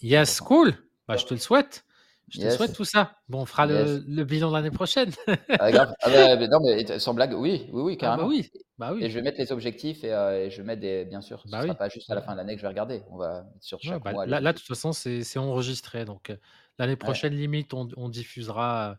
[0.00, 0.74] Yes, cool.
[1.08, 1.84] Bah, je te le souhaite.
[2.28, 3.16] Je te souhaite tout ça.
[3.28, 5.10] Bon, on fera le, le, bilan l'année prochaine.
[5.58, 5.94] ah, grave.
[6.02, 8.24] Ah, bah, non, mais sans blague, oui, oui, oui, ah, carrément.
[8.24, 8.50] bah oui.
[8.76, 9.02] Bah oui.
[9.02, 11.50] Et je vais mettre les objectifs et, euh, je vais mettre des, bien sûr, ce
[11.50, 13.02] bah sera pas juste à la fin de l'année que je vais regarder.
[13.10, 14.26] On va sur chaque bah, mois.
[14.26, 16.04] Là, là, de toute façon, c'est enregistré.
[16.04, 16.36] Donc, euh,
[16.78, 18.98] l'année prochaine, limite, on, on, diffusera,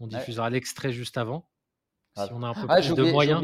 [0.00, 1.46] on diffusera l'extrait juste avant.
[2.16, 3.42] Si on a un peu ah, plus de moyens.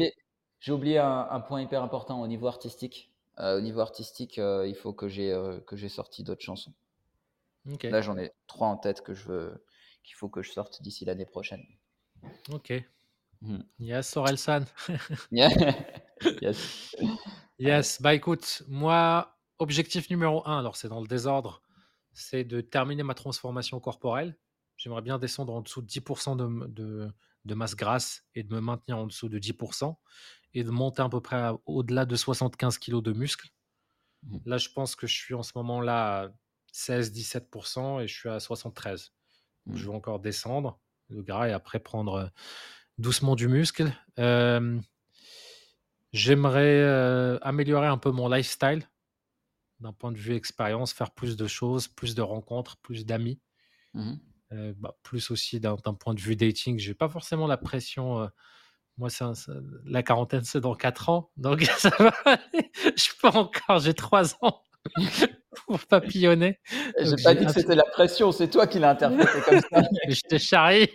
[0.61, 3.11] J'ai oublié, un, point hyper important au niveau artistique.
[3.39, 5.35] Euh, au niveau artistique, il faut que j'ai
[5.67, 6.73] que j'ai sorti d'autres chansons.
[7.83, 9.65] Là, j'en ai trois en tête que je veux,
[10.03, 11.63] qu'il faut que je sorte d'ici l'année prochaine.
[12.51, 12.73] Ok.
[13.41, 13.57] Mmh.
[13.79, 14.65] Yes, Orelsan.
[15.31, 16.95] yes.
[17.57, 18.01] Yes.
[18.01, 21.63] Bah écoute, moi, objectif numéro un, alors c'est dans le désordre,
[22.13, 24.37] c'est de terminer ma transformation corporelle.
[24.77, 27.11] J'aimerais bien descendre en dessous de 10% de, de,
[27.45, 29.95] de, masse grasse et de me maintenir en dessous de 10%
[30.53, 33.49] et de monter à peu près au-delà de 75 kg de muscles.
[34.23, 34.37] Mmh.
[34.45, 36.31] Là, je pense que je suis en ce moment-là
[36.73, 39.13] 16-17% et je suis à 73.
[39.67, 39.75] Je mmh.
[39.75, 40.79] vais encore descendre
[41.09, 42.31] le gras et après prendre
[42.97, 43.91] doucement du muscle.
[46.13, 48.87] J'aimerais améliorer un peu mon lifestyle
[49.79, 53.39] d'un point de vue expérience, faire plus de choses, plus de rencontres, plus d'amis.
[53.93, 54.15] Mmh
[54.51, 56.77] bah, plus aussi d'un point de vue dating.
[56.77, 58.29] J'ai pas forcément la pression.
[59.01, 59.09] Moi,
[59.85, 61.31] la quarantaine, c'est dans 4 ans.
[61.37, 62.13] Donc, ça va
[62.95, 64.61] Je peux encore, j'ai 3 ans.
[65.67, 66.59] pour papillonner.
[66.99, 69.87] J'ai pas dit que c'était la pression, c'est toi qui l'as interprété comme ça.
[70.07, 70.89] je te charrie.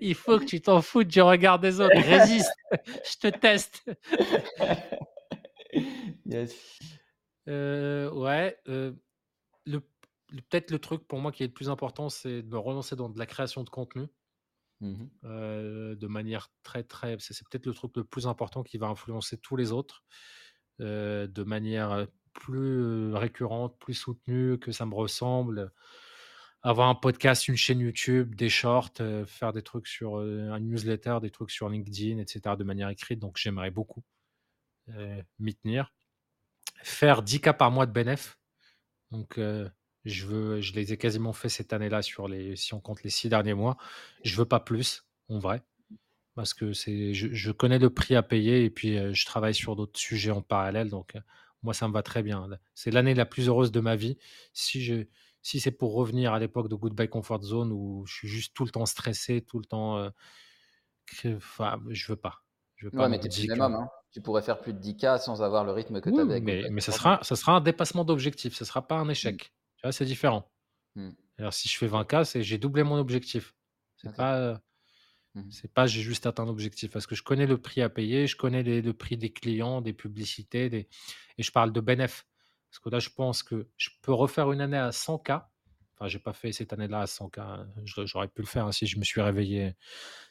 [0.00, 1.96] Il faut que tu t'en foutes du regard des autres.
[1.96, 2.52] Résiste.
[2.72, 3.84] je te teste.
[6.24, 6.54] yes.
[7.48, 8.58] Euh, ouais.
[8.68, 8.92] Euh,
[10.28, 13.08] Peut-être le truc pour moi qui est le plus important, c'est de me relancer dans
[13.08, 14.06] de la création de contenu.
[14.80, 18.88] Mmh euh, de manière très très c'est peut-être le truc le plus important qui va
[18.88, 20.04] influencer tous les autres
[20.78, 25.72] de manière plus récurrente, plus soutenue, que ça me ressemble.
[26.60, 28.92] Avoir un podcast, une chaîne YouTube, des shorts,
[29.26, 32.56] faire des trucs sur un newsletter, des trucs sur LinkedIn, etc.
[32.58, 33.20] de manière écrite.
[33.20, 34.04] Donc j'aimerais beaucoup
[35.38, 35.94] m'y tenir.
[36.82, 38.38] Faire 10 cas par mois de bénéf.
[39.10, 39.40] Donc
[40.06, 43.10] je veux, je les ai quasiment fait cette année-là sur les, si on compte les
[43.10, 43.76] six derniers mois.
[44.24, 45.62] Je veux pas plus, en vrai
[46.34, 49.74] parce que c'est, je, je, connais le prix à payer et puis je travaille sur
[49.74, 50.90] d'autres sujets en parallèle.
[50.90, 51.14] Donc,
[51.62, 52.48] moi, ça me va très bien.
[52.74, 54.18] C'est l'année la plus heureuse de ma vie.
[54.52, 55.06] Si, je,
[55.42, 58.64] si c'est pour revenir à l'époque de Goodbye Comfort Zone où je suis juste tout
[58.64, 59.98] le temps stressé, tout le temps.
[59.98, 60.10] Euh,
[61.36, 62.42] enfin, je veux pas.
[62.76, 63.74] Je veux pas mais minimum.
[63.74, 63.88] Hein.
[64.12, 66.40] Tu pourrais faire plus de 10K sans avoir le rythme que tu avais.
[66.40, 68.54] Mais, mais ça, sera, ça sera un dépassement d'objectif.
[68.54, 69.10] Ce ne sera pas un mmh.
[69.10, 69.52] échec.
[69.86, 70.50] Vois, c'est différent.
[70.94, 71.10] Mmh.
[71.38, 73.54] Alors, si je fais 20K, c'est j'ai doublé mon objectif.
[73.96, 74.36] C'est pas.
[74.36, 74.56] Euh,
[75.36, 75.50] Mmh.
[75.50, 78.36] C'est pas j'ai juste atteint l'objectif parce que je connais le prix à payer, je
[78.36, 80.88] connais le prix des clients, des publicités, des...
[81.36, 82.26] et je parle de bénéf.
[82.70, 85.44] Parce que là, je pense que je peux refaire une année à 100K.
[85.94, 87.40] Enfin, j'ai pas fait cette année-là à 100K.
[87.40, 87.68] Hein.
[87.84, 89.74] J'aurais pu le faire hein, si je me suis réveillé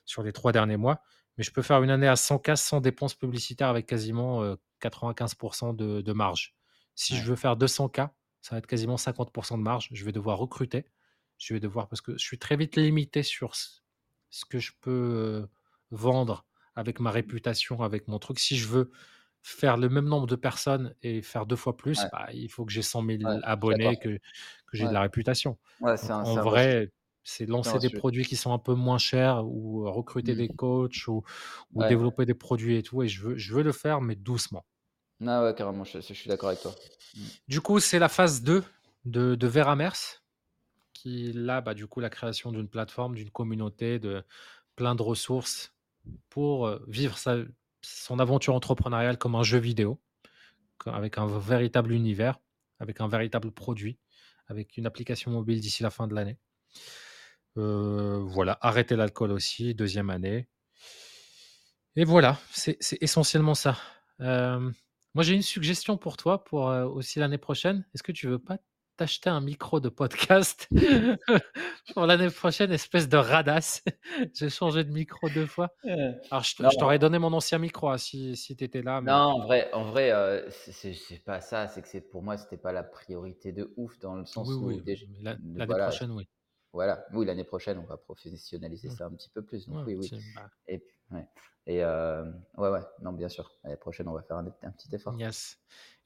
[0.05, 1.01] sur les trois derniers mois.
[1.37, 6.01] Mais je peux faire une année à 100K sans dépenses publicitaires avec quasiment 95% de,
[6.01, 6.55] de, marge.
[6.95, 8.09] Si je veux faire 200K,
[8.45, 9.89] ça va être quasiment 50% de marge.
[9.91, 10.85] Je vais devoir recruter.
[11.39, 15.47] Je vais devoir, parce que je suis très vite limité sur ce que je peux
[15.89, 18.37] vendre avec ma réputation, avec mon truc.
[18.37, 18.91] Si je veux
[19.41, 22.71] faire le même nombre de personnes et faire deux fois plus, bah, il faut que
[22.71, 25.57] j'ai 100 000 abonnés, que, que j'ai de la réputation.
[25.81, 26.91] en vrai,
[27.23, 30.37] c'est lancer des produits qui sont un peu moins chers ou recruter mmh.
[30.37, 31.23] des coachs ou,
[31.73, 33.01] ou développer des produits et tout.
[33.01, 34.67] Et je veux, je veux le faire, mais doucement.
[35.25, 36.75] Ah ouais, carrément, je, suis d'accord avec toi.
[37.15, 37.21] Mmh.
[37.47, 38.63] Du coup, c'est la phase 2
[39.05, 40.21] de, de Veramers
[41.05, 44.23] là, bah, du coup, la création d'une plateforme, d'une communauté, de
[44.75, 45.73] plein de ressources
[46.29, 47.37] pour vivre sa,
[47.81, 49.99] son aventure entrepreneuriale comme un jeu vidéo,
[50.85, 52.39] avec un véritable univers,
[52.79, 53.97] avec un véritable produit,
[54.47, 56.37] avec une application mobile d'ici la fin de l'année.
[57.55, 60.47] voilà, arrêter l'alcool aussi, deuxième année.
[61.95, 63.77] Et voilà, c'est essentiellement ça.
[65.15, 67.85] Moi, j'ai une suggestion pour toi pour aussi l'année prochaine.
[67.93, 68.57] Est-ce que tu veux pas
[68.97, 70.69] t'acheter un micro de podcast
[71.93, 73.81] pour l'année prochaine, espèce de radasse?
[74.33, 75.73] J'ai changé de micro deux fois.
[76.31, 78.99] Alors, je, t'aurais donné mon ancien micro hein, si, si tu étais là.
[78.99, 81.69] Non, en vrai, en vrai euh, c'est pas ça.
[81.69, 84.69] C'est que c'est pour moi, c'était pas la priorité de ouf dans le sens où.
[85.21, 86.27] L'année prochaine, oui.
[86.73, 88.97] Voilà, oui, l'année prochaine, on va professionnaliser mmh.
[88.97, 89.65] ça un petit peu plus.
[89.65, 90.11] Donc, oui, oui.
[90.35, 91.27] Bah Et ouais.
[91.67, 92.23] Et euh,
[92.57, 93.51] ouais, ouais, non, bien sûr.
[93.63, 95.15] L'année prochaine, on va faire un, petit effort.
[95.17, 95.57] Yes.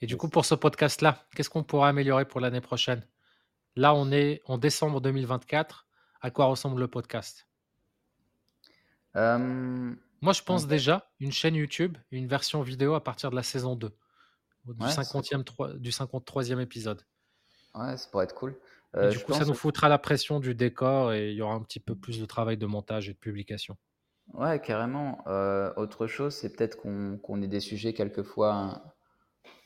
[0.01, 3.05] Et du coup, pour ce podcast-là, qu'est-ce qu'on pourra améliorer pour l'année prochaine?
[3.75, 5.87] Là, on est en décembre 2024.
[6.21, 7.47] À quoi ressemble le podcast?
[9.15, 13.75] Moi, je pense déjà une chaîne YouTube, une version vidéo à partir de la saison
[13.75, 13.89] 2,
[14.65, 17.01] du, 50e, du 53e épisode.
[17.75, 18.57] Ouais, ça pourrait être cool.
[18.95, 21.61] Heu, du coup, ça nous foutra la pression du décor et il y aura un
[21.61, 23.77] petit peu plus de travail de montage et de publication.
[24.33, 25.23] Ouais, carrément.
[25.27, 28.83] Heu, autre chose, c'est peut-être qu'on qu'on ait des sujets quelquefois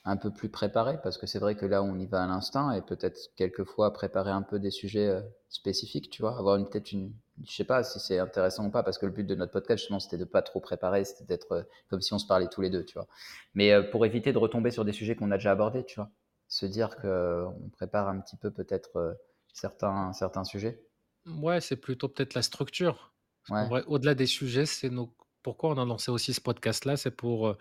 [0.05, 2.71] un peu plus préparés parce que c'est vrai que là, on y va à l'instinct
[2.73, 6.37] et peut-être quelquefois préparer un peu des sujets, heu, spécifiques, tu vois?
[6.37, 7.13] Avoir peut-être une
[7.45, 9.79] je sais pas si c'est intéressant ou pas parce que le but de notre podcast
[9.81, 12.61] justement, c'était de pas trop préparer, c'était d'être, heu, comme si on se parlait tous
[12.61, 13.07] les 2, tu vois?
[13.55, 16.11] Mais, pour éviter de retomber sur des sujets qu'on a déjà abordés, tu vois?
[16.49, 19.17] Se dire qu'on prépare un petit peu peut-être,
[19.53, 20.83] certains certains sujets.
[21.25, 23.12] Ouais, c'est plutôt peut-être la structure.
[23.49, 23.73] Ouais.
[23.87, 27.57] au-delà des sujets, c'est nos pourquoi on a lancé aussi ce podcast-là, c'est pour, heu,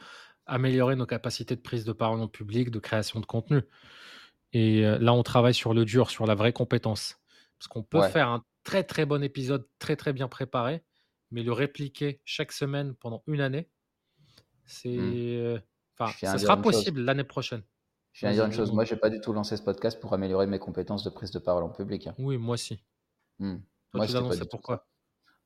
[0.47, 3.63] améliorer nos capacités de prise de parole en public, de création de contenu
[4.53, 7.21] et heu, là, on travaille sur le dur, sur la vraie compétence.
[7.59, 8.13] Parce qu'on peut Ouais.
[8.13, 10.85] faire un très, très bon épisode, très, très bien préparé,
[11.31, 13.71] mais le répliquer chaque semaine pendant une année,
[14.67, 15.15] c'est, Mmh.
[16.05, 17.65] Je enfin, ça sera possible l'année prochaine.
[18.13, 18.73] Je viens de dire une chose.
[18.73, 21.39] Moi, j'ai pas du tout lancé ce podcast pour améliorer mes compétences de prise de
[21.39, 22.17] parole en public, hein.
[22.17, 22.83] Oui, moi aussi.
[23.39, 23.57] Mmh.
[23.93, 24.87] Toi, Moi, tu l'as lancé pourquoi?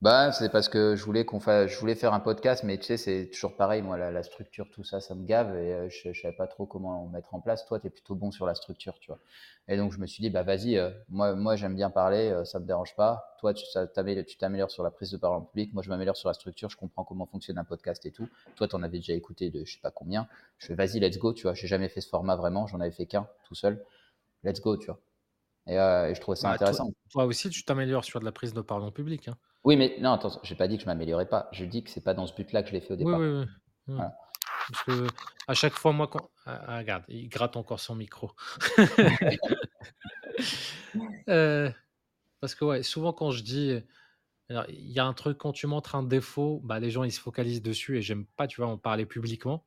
[0.03, 2.85] Bah, c'est parce que je voulais qu'on fasse, je voulais faire un podcast, mais tu
[2.85, 3.81] sais, c'est toujours pareil.
[3.81, 6.47] Moi, la, la structure, tout ça, ça me gave et euh, je, je savais pas
[6.47, 7.65] trop comment mettre en place.
[7.65, 9.19] Toi, tu es plutôt bon sur la structure, tu vois.
[9.69, 12.45] Et donc, je me suis dit, bah, vas-y, euh, moi, moi j'aime bien parler, euh,
[12.45, 13.35] ça me dérange pas.
[13.41, 15.73] Toi, tu ça t'améliores- tu t'améliores sur la prise de parole en public.
[15.73, 18.29] Moi, je m'améliore sur la structure, je comprends comment fonctionne un podcast et tout.
[18.57, 20.29] Toi, tu en avais déjà écouté de je sais pas combien.
[20.59, 21.55] Je fais, vas-y, let's go, tu vois.
[21.55, 23.83] J'ai jamais fait ce format vraiment, j'en avais fait qu'un tout seul.
[24.45, 25.01] Let's go, tu vois.
[25.67, 26.91] Et, euh, et je trouvais ça Bah, toi intéressant.
[27.11, 29.39] toi aussi, tu t'améliores sur de la prise de parole en public, hein?
[29.67, 31.49] Oui, mais non, attends, j'ai pas dit que je m'améliorais pas.
[31.53, 33.19] Je dis que c'est pas dans ce but-là que je l'ai fait au Oui, oui,
[33.19, 33.21] départ.
[33.21, 33.45] oui.
[33.89, 33.97] Mmh.
[33.97, 34.17] Voilà.
[34.71, 35.07] Parce que
[35.49, 38.31] à chaque fois, moi, quand ah ah, regarde, il gratte encore son micro.
[41.29, 41.73] Heu,
[42.41, 43.81] parce que, ouais, souvent quand je dis,
[44.51, 47.21] il y a un truc, quand tu montres un défaut, bah, les gens, ils se
[47.21, 49.67] focalisent dessus et j'aime pas, tu vois, en parler publiquement.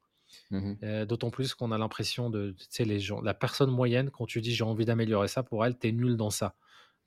[0.51, 0.77] Mhm.
[0.83, 4.25] Heu, d'autant plus qu'on a l'impression de tu sais, les gens la personne moyenne, quand
[4.25, 6.55] tu dis: «J'ai envie d'améliorer ça», pour elle, tu es nul dans ça.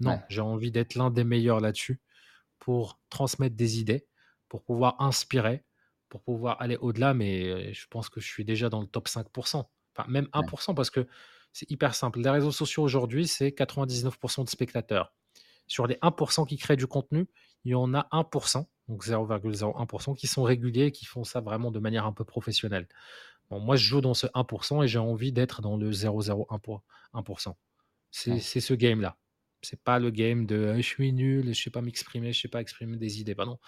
[0.01, 2.01] Non, Ouais, j'ai envie d'être l'un des meilleurs là-dessus.
[2.62, 4.06] Pour transmettre des idées,
[4.48, 5.64] pour pouvoir inspirer,
[6.08, 9.08] pour pouvoir aller au-delà, mais heu, je pense que je suis déjà dans le top
[9.08, 9.64] 5%
[9.96, 11.08] Enfin, même 1 ouais, parce que
[11.52, 12.20] c'est hyper simple.
[12.20, 15.12] Les réseaux sociaux aujourd'hui, c'est 99% de spectateurs.
[15.66, 17.26] Sur les 1% qui créent du contenu,
[17.64, 21.72] il y en a 1% donc 0,01% qui sont réguliers et qui font ça vraiment
[21.72, 22.86] de manière un peu professionnelle.
[23.50, 26.80] Bon, moi, je joue dans ce 1% et j'ai envie d'être dans le 0,01
[27.12, 27.54] 1
[28.12, 28.40] c'est ouais.
[28.40, 29.18] c'est ce game-là.
[29.62, 32.48] C'est pas le game de, heu, je suis nul, je sais pas m'exprimer, je sais
[32.48, 33.34] pas exprimer des idées.
[33.36, 33.58] Non.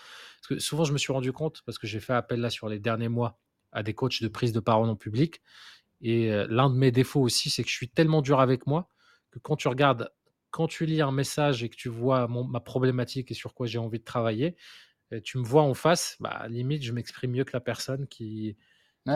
[0.40, 2.68] Parce que souvent je me suis rendu compte, parce que j'ai fait appel là sur
[2.68, 3.40] les derniers mois
[3.72, 5.42] à des coachs de prise de parole en public
[6.00, 8.88] et heu, l'un de mes défauts aussi, c'est que je suis tellement dur avec moi
[9.30, 10.10] que quand tu regardes
[10.50, 13.66] quand tu lis un message et que tu vois mon ma problématique et sur quoi
[13.66, 14.56] j'ai envie de travailler,
[15.24, 18.56] tu me vois en face, bah, limite je m'exprime mieux que la personne qui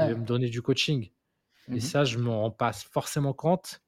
[0.01, 1.11] veut me donner du coaching
[1.74, 1.81] et Mhm.
[1.81, 3.83] ça, je m'en rends pas forcément compte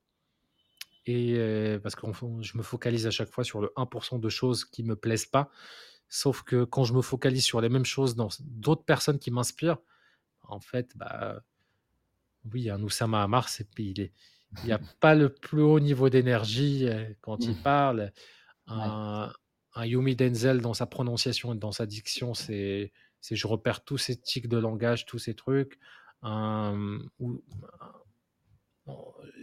[1.11, 2.07] et heu, parce que
[2.43, 5.51] je me focalise à chaque fois sur le 1% de choses qui me plaisent pas.
[6.09, 9.79] Sauf que quand je me focalise sur les mêmes choses dans d'autres personnes qui m'inspirent,
[10.43, 11.43] en fait, bah,
[12.53, 14.13] oui, un Oussama Hamar, c'est il est
[14.63, 17.63] il y a pas le plus haut niveau d'énergie, heu, quand il Mhm.
[17.63, 18.13] parle.
[18.69, 18.97] Ouais,
[19.75, 23.99] Un Yumi Denzel dans sa prononciation et dans sa diction, c'est c'est je repère tous
[23.99, 25.79] ces tics de langage, tous ces trucs.
[26.23, 27.09] Un, mmh,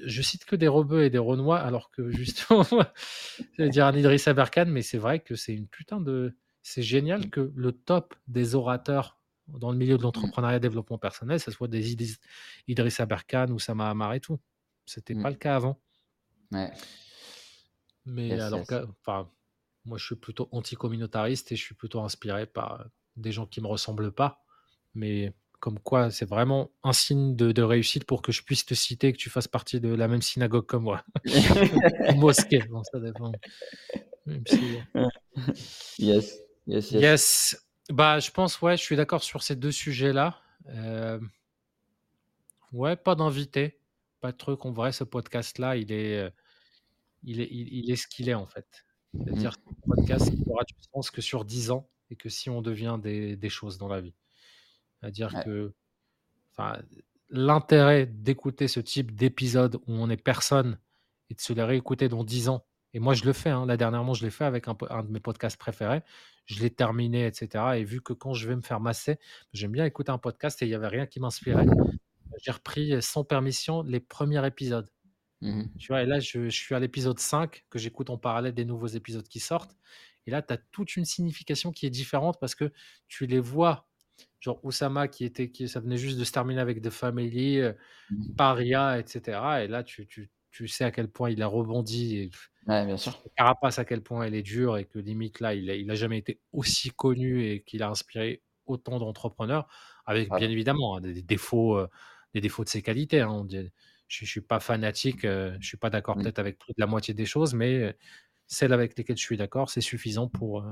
[0.06, 2.64] je cite que des rebeux et des renois, alors que justement,
[3.58, 7.30] j'allais dire un Idriss Aberkane, mais c'est vrai que c'est une putain de c'est génial
[7.30, 9.18] que le top des orateurs
[9.48, 10.04] dans le milieu de Mhm.
[10.04, 12.20] l'entrepreneuriat et développement personnel, ça soit des Idriss
[12.68, 14.40] Idriss Aberkane, Oussama Hamar et tout.
[14.86, 15.80] C'était pas le cas avant.
[16.52, 16.72] Ouais.
[18.06, 18.68] Mais Yes, alors yes.
[18.68, 19.30] que enfin,
[19.86, 22.86] moi, je suis plutôt anticommunautariste et je suis plutôt inspiré par,
[23.16, 24.44] des gens qui me ressemblent pas.
[24.94, 28.74] Mais comme quoi, c'est vraiment un signe de de réussite pour que je puisse te
[28.74, 31.04] citer, que tu fasses partie de la même synagogue que moi.
[32.16, 33.32] Mosquée, bon ça dépend.
[34.48, 34.60] Si,
[34.96, 35.08] heu
[36.00, 36.38] Yes,
[36.68, 37.02] yes, yes.
[37.02, 40.40] yes, bah, je pense, ouais, je suis d'accord sur ces 2 sujets-là.
[40.68, 41.30] Hem,
[42.74, 43.80] ouais, pas d'invité,
[44.22, 44.66] pas de truc.
[44.66, 46.32] En vrai, ce podcast-là, il est, heu,
[47.24, 48.68] il est il il est ce qu'il est, en fait.
[49.14, 49.64] C'est-à-dire, Mhm.
[49.66, 52.62] c'est un podcast qui aura du sens que sur 10 ans et que si on
[52.62, 54.14] devient des des choses dans la vie.
[55.02, 55.44] C'est-à-dire Ouais.
[55.46, 55.74] que,
[57.30, 60.80] l'intérêt d'écouter ce type d'épisode où on est personne
[61.30, 63.78] et de se les réécouter dans 10 ans et moi je le fais, hein, là
[63.78, 66.04] dernièrement je l'ai fait avec un de mes podcasts préférés.
[66.46, 69.20] Je l'ai terminé et cetera et vu que quand je vais me faire masser,
[69.54, 71.66] j'aime bien écouter un podcast et il y avait rien qui m'inspirait,
[72.44, 74.90] j'ai repris, sans permission les premiers épisodes.
[75.42, 75.70] Mhm.
[75.78, 76.04] Tu vois?
[76.04, 79.28] Et là, je je suis à l'épisode 5 que j'écoute en parallèle des nouveaux épisodes
[79.28, 79.78] qui sortent
[80.28, 82.72] et là, tu as toute une signification qui est différente parce que
[83.08, 83.87] tu les vois,
[84.40, 87.76] genre Oussama qui était qui ça venait juste de se terminer avec The Family, heu,
[88.10, 88.38] Mhm.
[88.38, 92.18] Paria et cetera et là, tu tu tu sais à quel point il a rebondi
[92.18, 92.32] et
[92.66, 93.28] Ouais, bien sûr.
[93.38, 95.96] Carapace, à quel point elle est dure et que limite là, il a il a
[95.96, 99.68] jamais été aussi connu et qu'il a inspiré autant d'entrepreneurs
[100.06, 100.40] avec Ouais.
[100.40, 101.90] bien évidemment, hein, des des défauts, heu,
[102.36, 103.30] des défauts de ses qualités, hein.
[103.32, 103.70] On dit
[104.10, 106.22] je je suis pas fanatique, heu, je suis pas d'accord Mmh.
[106.22, 107.98] peut-être avec plus de la moitié des choses, mais
[108.48, 110.66] celles avec lesquelles je suis d'accord, c'est suffisant pour,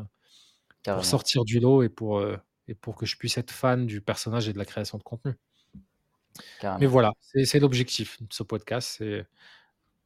[1.03, 2.19] sortir du lot et pour,
[2.67, 5.33] et pour que je puisse être fan du personnage et de la création de contenu.
[6.79, 7.13] Mais voilà,
[7.43, 9.01] c'est l'objectif de ce podcast,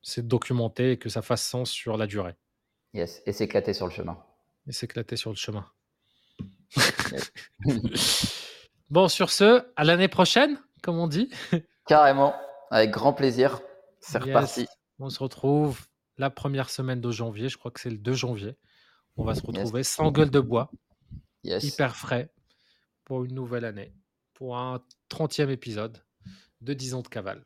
[0.02, 2.36] c'est de documenter et que ça fasse sens sur la durée.
[2.94, 4.18] Yes et s'éclater sur le chemin.
[4.68, 5.66] Et s'éclater sur le chemin.
[8.90, 11.30] Bon, sur ce, à l'année prochaine, comme on dit.
[11.86, 12.34] Carrément,
[12.72, 13.62] avec grand plaisir.
[14.00, 14.68] C'est Yes, reparti.
[14.98, 15.88] on se retrouve
[16.18, 18.56] la 1re semaine de janvier, je crois que c'est le 2 janvier.
[19.18, 19.48] On va se Yes.
[19.48, 20.72] retrouver sans gueule de bois,
[21.44, 21.64] Yes.
[21.64, 22.32] hyper frais
[23.10, 23.92] pour une nouvelle année,
[24.36, 25.98] pour un 30e épisode
[26.62, 27.44] de 10 ans de cavale.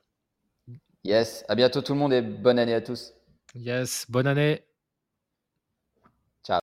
[1.05, 3.14] Yes, à bientôt tout le monde et bonne année à tous.
[3.55, 4.66] Yes, bonne année.
[6.45, 6.61] Ciao.